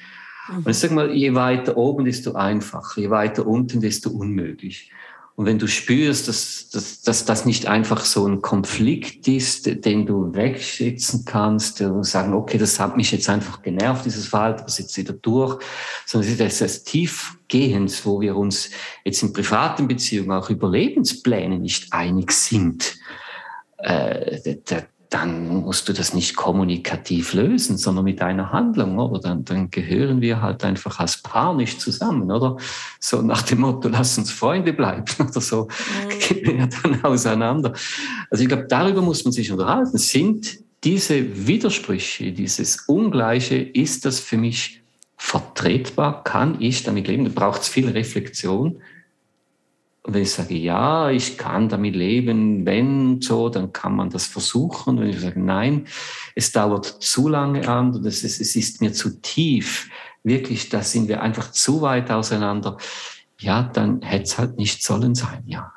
Mhm. 0.48 0.56
Und 0.58 0.68
ich 0.68 0.78
sage 0.78 0.94
mal, 0.94 1.14
je 1.14 1.34
weiter 1.34 1.76
oben, 1.76 2.04
desto 2.04 2.34
einfacher, 2.34 3.00
je 3.00 3.10
weiter 3.10 3.46
unten, 3.46 3.80
desto 3.80 4.10
unmöglich. 4.10 4.90
Und 5.36 5.44
wenn 5.44 5.58
du 5.58 5.68
spürst, 5.68 6.28
dass, 6.28 6.70
dass, 6.70 7.02
dass 7.02 7.26
das 7.26 7.44
nicht 7.44 7.66
einfach 7.66 8.06
so 8.06 8.26
ein 8.26 8.40
Konflikt 8.40 9.28
ist, 9.28 9.84
den 9.84 10.06
du 10.06 10.34
wegschätzen 10.34 11.26
kannst 11.26 11.82
und 11.82 12.04
sagen, 12.04 12.32
okay, 12.32 12.56
das 12.56 12.80
hat 12.80 12.96
mich 12.96 13.12
jetzt 13.12 13.28
einfach 13.28 13.60
genervt, 13.60 14.06
dieses 14.06 14.28
Verhalten, 14.28 14.62
das 14.64 14.78
jetzt 14.78 14.96
wieder 14.96 15.12
durch, 15.12 15.62
sondern 16.06 16.32
es 16.32 16.40
ist 16.40 16.60
das 16.62 16.84
tiefgehend, 16.84 18.06
wo 18.06 18.22
wir 18.22 18.34
uns 18.34 18.70
jetzt 19.04 19.22
in 19.22 19.34
privaten 19.34 19.86
Beziehungen 19.86 20.32
auch 20.32 20.48
über 20.48 20.70
Lebenspläne 20.70 21.58
nicht 21.58 21.92
einig 21.92 22.32
sind. 22.32 22.96
Äh, 23.76 24.56
dann 25.10 25.48
musst 25.48 25.88
du 25.88 25.92
das 25.92 26.14
nicht 26.14 26.36
kommunikativ 26.36 27.32
lösen, 27.32 27.78
sondern 27.78 28.04
mit 28.04 28.20
einer 28.22 28.52
Handlung, 28.52 28.98
oder? 28.98 29.20
Dann, 29.20 29.44
dann 29.44 29.70
gehören 29.70 30.20
wir 30.20 30.42
halt 30.42 30.64
einfach 30.64 30.98
als 30.98 31.18
Paar 31.22 31.54
nicht 31.54 31.80
zusammen, 31.80 32.30
oder? 32.30 32.56
So 32.98 33.22
nach 33.22 33.42
dem 33.42 33.60
Motto, 33.60 33.88
lass 33.88 34.18
uns 34.18 34.30
Freunde 34.30 34.72
bleiben, 34.72 35.04
oder 35.18 35.40
so, 35.40 35.64
mhm. 35.64 36.18
gehen 36.18 36.46
wir 36.46 36.56
ja 36.56 36.68
dann 36.82 37.04
auseinander. 37.04 37.72
Also 38.30 38.42
ich 38.42 38.48
glaube, 38.48 38.66
darüber 38.68 39.02
muss 39.02 39.24
man 39.24 39.32
sich 39.32 39.50
unterhalten. 39.52 39.96
Sind 39.98 40.58
diese 40.82 41.46
Widersprüche, 41.46 42.32
dieses 42.32 42.84
Ungleiche, 42.86 43.56
ist 43.56 44.04
das 44.04 44.20
für 44.20 44.36
mich 44.36 44.82
vertretbar? 45.16 46.24
Kann 46.24 46.60
ich 46.60 46.82
damit 46.82 47.08
leben? 47.08 47.24
Da 47.24 47.30
braucht 47.34 47.62
es 47.62 47.68
viel 47.68 47.88
Reflexion. 47.88 48.80
Wenn 50.08 50.22
ich 50.22 50.30
sage, 50.30 50.54
ja, 50.54 51.10
ich 51.10 51.36
kann 51.36 51.68
damit 51.68 51.96
leben, 51.96 52.64
wenn 52.64 53.20
so, 53.20 53.48
dann 53.48 53.72
kann 53.72 53.96
man 53.96 54.08
das 54.08 54.26
versuchen. 54.26 55.00
Wenn 55.00 55.10
ich 55.10 55.20
sage, 55.20 55.40
nein, 55.40 55.86
es 56.34 56.52
dauert 56.52 56.86
zu 56.86 57.28
lange 57.28 57.68
an 57.68 57.92
und 57.92 58.06
es 58.06 58.22
ist, 58.22 58.40
es 58.40 58.54
ist 58.54 58.80
mir 58.80 58.92
zu 58.92 59.20
tief, 59.20 59.90
wirklich, 60.22 60.68
da 60.68 60.82
sind 60.82 61.08
wir 61.08 61.22
einfach 61.22 61.50
zu 61.50 61.80
weit 61.82 62.10
auseinander, 62.10 62.76
ja, 63.40 63.64
dann 63.64 64.00
hätte 64.02 64.24
es 64.24 64.38
halt 64.38 64.56
nicht 64.56 64.82
sollen 64.82 65.14
sein, 65.14 65.42
ja. 65.46 65.72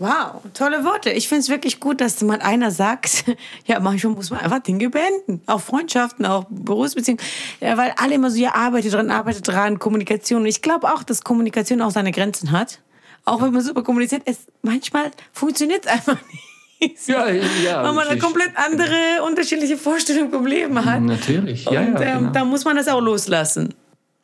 Wow, 0.00 0.42
tolle 0.54 0.84
Worte. 0.84 1.10
Ich 1.10 1.26
finde 1.28 1.40
es 1.40 1.48
wirklich 1.48 1.80
gut, 1.80 2.00
dass 2.00 2.22
mal 2.22 2.40
einer 2.40 2.70
sagt, 2.70 3.24
ja, 3.66 3.80
manchmal 3.80 4.14
muss 4.14 4.30
man 4.30 4.38
einfach 4.38 4.60
Dinge 4.60 4.90
beenden. 4.90 5.42
Auch 5.46 5.60
Freundschaften, 5.60 6.24
auch 6.24 6.44
Berufsbeziehungen. 6.48 7.20
Ja, 7.60 7.76
weil 7.76 7.92
alle 7.96 8.14
immer 8.14 8.30
so, 8.30 8.38
ja, 8.38 8.54
arbeitet 8.54 8.92
dran, 8.92 9.10
arbeitet 9.10 9.48
dran, 9.48 9.80
Kommunikation. 9.80 10.46
Ich 10.46 10.62
glaube 10.62 10.92
auch, 10.92 11.02
dass 11.02 11.24
Kommunikation 11.24 11.82
auch 11.82 11.90
seine 11.90 12.12
Grenzen 12.12 12.52
hat 12.52 12.80
auch 13.30 13.42
wenn 13.42 13.52
man 13.52 13.62
super 13.62 13.82
kommuniziert, 13.82 14.22
es 14.24 14.46
manchmal 14.62 15.10
funktioniert 15.32 15.84
es 15.84 15.90
einfach 15.90 16.18
nicht. 16.30 17.08
Ja, 17.08 17.28
ja. 17.28 17.82
Weil 17.82 17.92
man 17.92 18.06
eine 18.06 18.20
komplett 18.20 18.52
andere, 18.54 19.24
unterschiedliche 19.26 19.76
Vorstellung 19.76 20.30
vom 20.30 20.46
Leben 20.46 20.84
hat. 20.84 21.02
Natürlich, 21.02 21.64
ja, 21.64 21.80
Und, 21.80 21.94
ja. 21.94 22.02
Ähm, 22.02 22.18
genau. 22.18 22.32
Da 22.32 22.44
muss 22.44 22.64
man 22.64 22.76
das 22.76 22.88
auch 22.88 23.00
loslassen. 23.00 23.74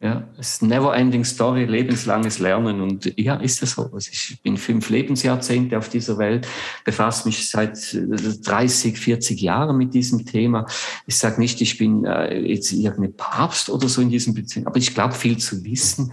Ja, 0.00 0.22
es 0.38 0.54
ist 0.54 0.62
never 0.62 0.94
ending 0.94 1.24
story, 1.24 1.64
lebenslanges 1.64 2.38
Lernen. 2.38 2.82
Und 2.82 3.18
ja, 3.18 3.36
ist 3.36 3.62
das 3.62 3.70
so. 3.70 3.84
Also 3.84 4.10
ich 4.12 4.38
bin 4.42 4.58
fünf 4.58 4.90
Lebensjahrzehnte 4.90 5.78
auf 5.78 5.88
dieser 5.88 6.18
Welt, 6.18 6.46
befasse 6.84 7.26
mich 7.26 7.48
seit 7.48 7.78
30, 7.94 8.98
40 8.98 9.40
Jahren 9.40 9.78
mit 9.78 9.94
diesem 9.94 10.26
Thema. 10.26 10.66
Ich 11.06 11.16
sage 11.16 11.40
nicht, 11.40 11.62
ich 11.62 11.78
bin 11.78 12.04
äh, 12.04 12.38
jetzt 12.38 12.70
irgendein 12.72 13.16
Papst 13.16 13.70
oder 13.70 13.88
so 13.88 14.02
in 14.02 14.10
diesem 14.10 14.34
Beziehung, 14.34 14.66
aber 14.66 14.76
ich 14.76 14.92
glaube, 14.92 15.14
viel 15.14 15.38
zu 15.38 15.64
wissen. 15.64 16.12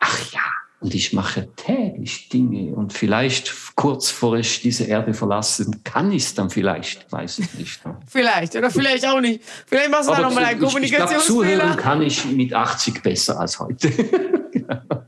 Ach 0.00 0.32
ja, 0.32 0.40
und 0.80 0.94
ich 0.94 1.12
mache 1.12 1.48
täglich 1.56 2.30
Dinge 2.30 2.74
und 2.74 2.92
vielleicht 2.92 3.54
kurz 3.74 4.10
vor 4.10 4.36
ich 4.36 4.62
diese 4.62 4.84
Erde 4.84 5.12
verlassen, 5.12 5.84
kann 5.84 6.10
ich 6.10 6.24
es 6.24 6.34
dann 6.34 6.48
vielleicht, 6.48 7.10
weiß 7.12 7.38
ich 7.40 7.54
nicht. 7.54 7.80
vielleicht 8.06 8.56
oder 8.56 8.70
vielleicht 8.70 9.06
auch 9.06 9.20
nicht. 9.20 9.42
Vielleicht 9.66 9.90
machst 9.90 10.08
du 10.08 10.14
dann 10.14 10.22
nochmal 10.22 10.46
einen 10.46 10.60
Kommunikationsfehler. 10.60 11.20
Ich, 11.20 11.50
ich 11.50 11.56
glaub, 11.56 11.66
zuhören 11.66 11.76
kann 11.76 12.02
ich 12.02 12.24
mit 12.24 12.54
80 12.54 13.02
besser 13.02 13.38
als 13.38 13.58
heute. 13.60 13.90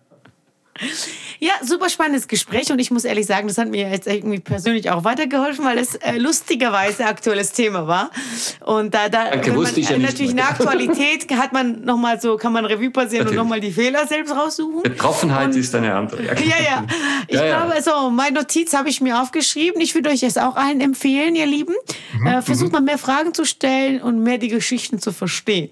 Ja, 1.42 1.54
super 1.60 1.90
spannendes 1.90 2.28
Gespräch 2.28 2.70
und 2.70 2.78
ich 2.78 2.92
muss 2.92 3.04
ehrlich 3.04 3.26
sagen, 3.26 3.48
das 3.48 3.58
hat 3.58 3.66
mir 3.66 3.90
jetzt 3.90 4.06
irgendwie 4.06 4.38
persönlich 4.38 4.92
auch 4.92 5.02
weitergeholfen, 5.02 5.64
weil 5.64 5.76
es 5.76 5.96
äh, 5.96 6.16
lustigerweise 6.16 7.04
aktuelles 7.04 7.50
Thema 7.50 7.88
war. 7.88 8.12
Und 8.60 8.94
da, 8.94 9.08
da 9.08 9.28
Danke, 9.28 9.56
wusste 9.56 9.80
ich 9.80 9.88
ja 9.88 9.98
natürlich 9.98 10.30
eine 10.30 10.44
Aktualität 10.44 11.28
hat 11.32 11.52
man 11.52 11.84
noch 11.84 11.96
mal 11.96 12.20
so, 12.20 12.36
kann 12.36 12.52
man 12.52 12.64
Revue 12.64 12.92
passieren 12.92 13.24
natürlich. 13.24 13.30
und 13.30 13.36
nochmal 13.44 13.58
die 13.58 13.72
Fehler 13.72 14.06
selbst 14.06 14.32
raussuchen. 14.32 14.84
Betroffenheit 14.84 15.46
und, 15.46 15.56
ist 15.56 15.74
eine 15.74 15.92
andere. 15.92 16.22
Ja, 16.22 16.34
ja. 16.34 16.56
ja. 16.64 16.86
Ich 17.26 17.34
ja, 17.34 17.46
glaube, 17.46 17.74
ja. 17.74 17.82
so, 17.82 18.10
meine 18.10 18.38
Notiz 18.38 18.72
habe 18.72 18.88
ich 18.88 19.00
mir 19.00 19.20
aufgeschrieben. 19.20 19.80
Ich 19.80 19.96
würde 19.96 20.10
euch 20.10 20.20
das 20.20 20.38
auch 20.38 20.54
allen 20.54 20.80
empfehlen, 20.80 21.34
ihr 21.34 21.46
Lieben. 21.46 21.74
Mhm, 22.20 22.26
äh, 22.28 22.42
versucht 22.42 22.68
mhm. 22.68 22.74
mal 22.74 22.82
mehr 22.82 22.98
Fragen 22.98 23.34
zu 23.34 23.44
stellen 23.44 24.00
und 24.00 24.22
mehr 24.22 24.38
die 24.38 24.48
Geschichten 24.48 25.00
zu 25.00 25.10
verstehen. 25.10 25.70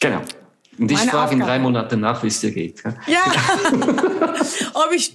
Genau. 0.00 0.22
Und 0.78 0.90
ich 0.90 0.98
frage 0.98 1.34
in 1.34 1.40
drei 1.40 1.58
Monaten 1.58 2.00
nach, 2.00 2.22
wie 2.22 2.28
es 2.28 2.40
dir 2.40 2.52
geht. 2.52 2.82
Ja, 3.06 3.20
ob 4.74 4.92
ich 4.94 5.14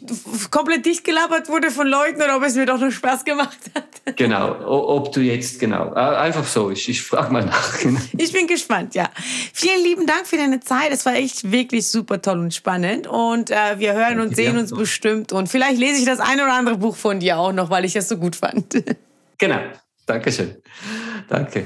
komplett 0.51 0.85
dicht 0.85 1.03
gelabert 1.03 1.47
wurde 1.49 1.71
von 1.71 1.87
Leuten 1.87 2.21
oder 2.21 2.35
ob 2.35 2.43
es 2.43 2.55
mir 2.55 2.65
doch 2.65 2.79
noch 2.79 2.91
Spaß 2.91 3.25
gemacht 3.25 3.57
hat. 3.75 3.83
Genau, 4.17 4.59
ob 4.67 5.13
du 5.13 5.21
jetzt, 5.21 5.61
genau, 5.61 5.93
einfach 5.93 6.45
so, 6.45 6.69
ich, 6.71 6.89
ich 6.89 7.01
frage 7.01 7.31
mal 7.31 7.45
nach. 7.45 7.79
Genau. 7.83 7.99
Ich 8.17 8.33
bin 8.33 8.47
gespannt, 8.47 8.95
ja. 8.95 9.09
Vielen 9.53 9.81
lieben 9.81 10.05
Dank 10.05 10.27
für 10.27 10.35
deine 10.35 10.59
Zeit, 10.59 10.91
es 10.91 11.05
war 11.05 11.15
echt 11.15 11.49
wirklich 11.49 11.87
super 11.87 12.21
toll 12.21 12.39
und 12.39 12.53
spannend 12.53 13.07
und 13.07 13.49
äh, 13.49 13.77
wir 13.77 13.93
hören 13.93 14.19
und 14.19 14.35
sehen 14.35 14.57
uns 14.57 14.73
bestimmt 14.73 15.31
und 15.31 15.47
vielleicht 15.47 15.79
lese 15.79 15.99
ich 15.99 16.05
das 16.05 16.19
ein 16.19 16.35
oder 16.41 16.53
andere 16.53 16.77
Buch 16.77 16.97
von 16.97 17.21
dir 17.21 17.37
auch 17.37 17.53
noch, 17.53 17.69
weil 17.69 17.85
ich 17.85 17.95
es 17.95 18.09
so 18.09 18.17
gut 18.17 18.35
fand. 18.35 18.83
Genau, 19.37 19.59
Dankeschön. 20.05 20.55
Danke. 21.29 21.65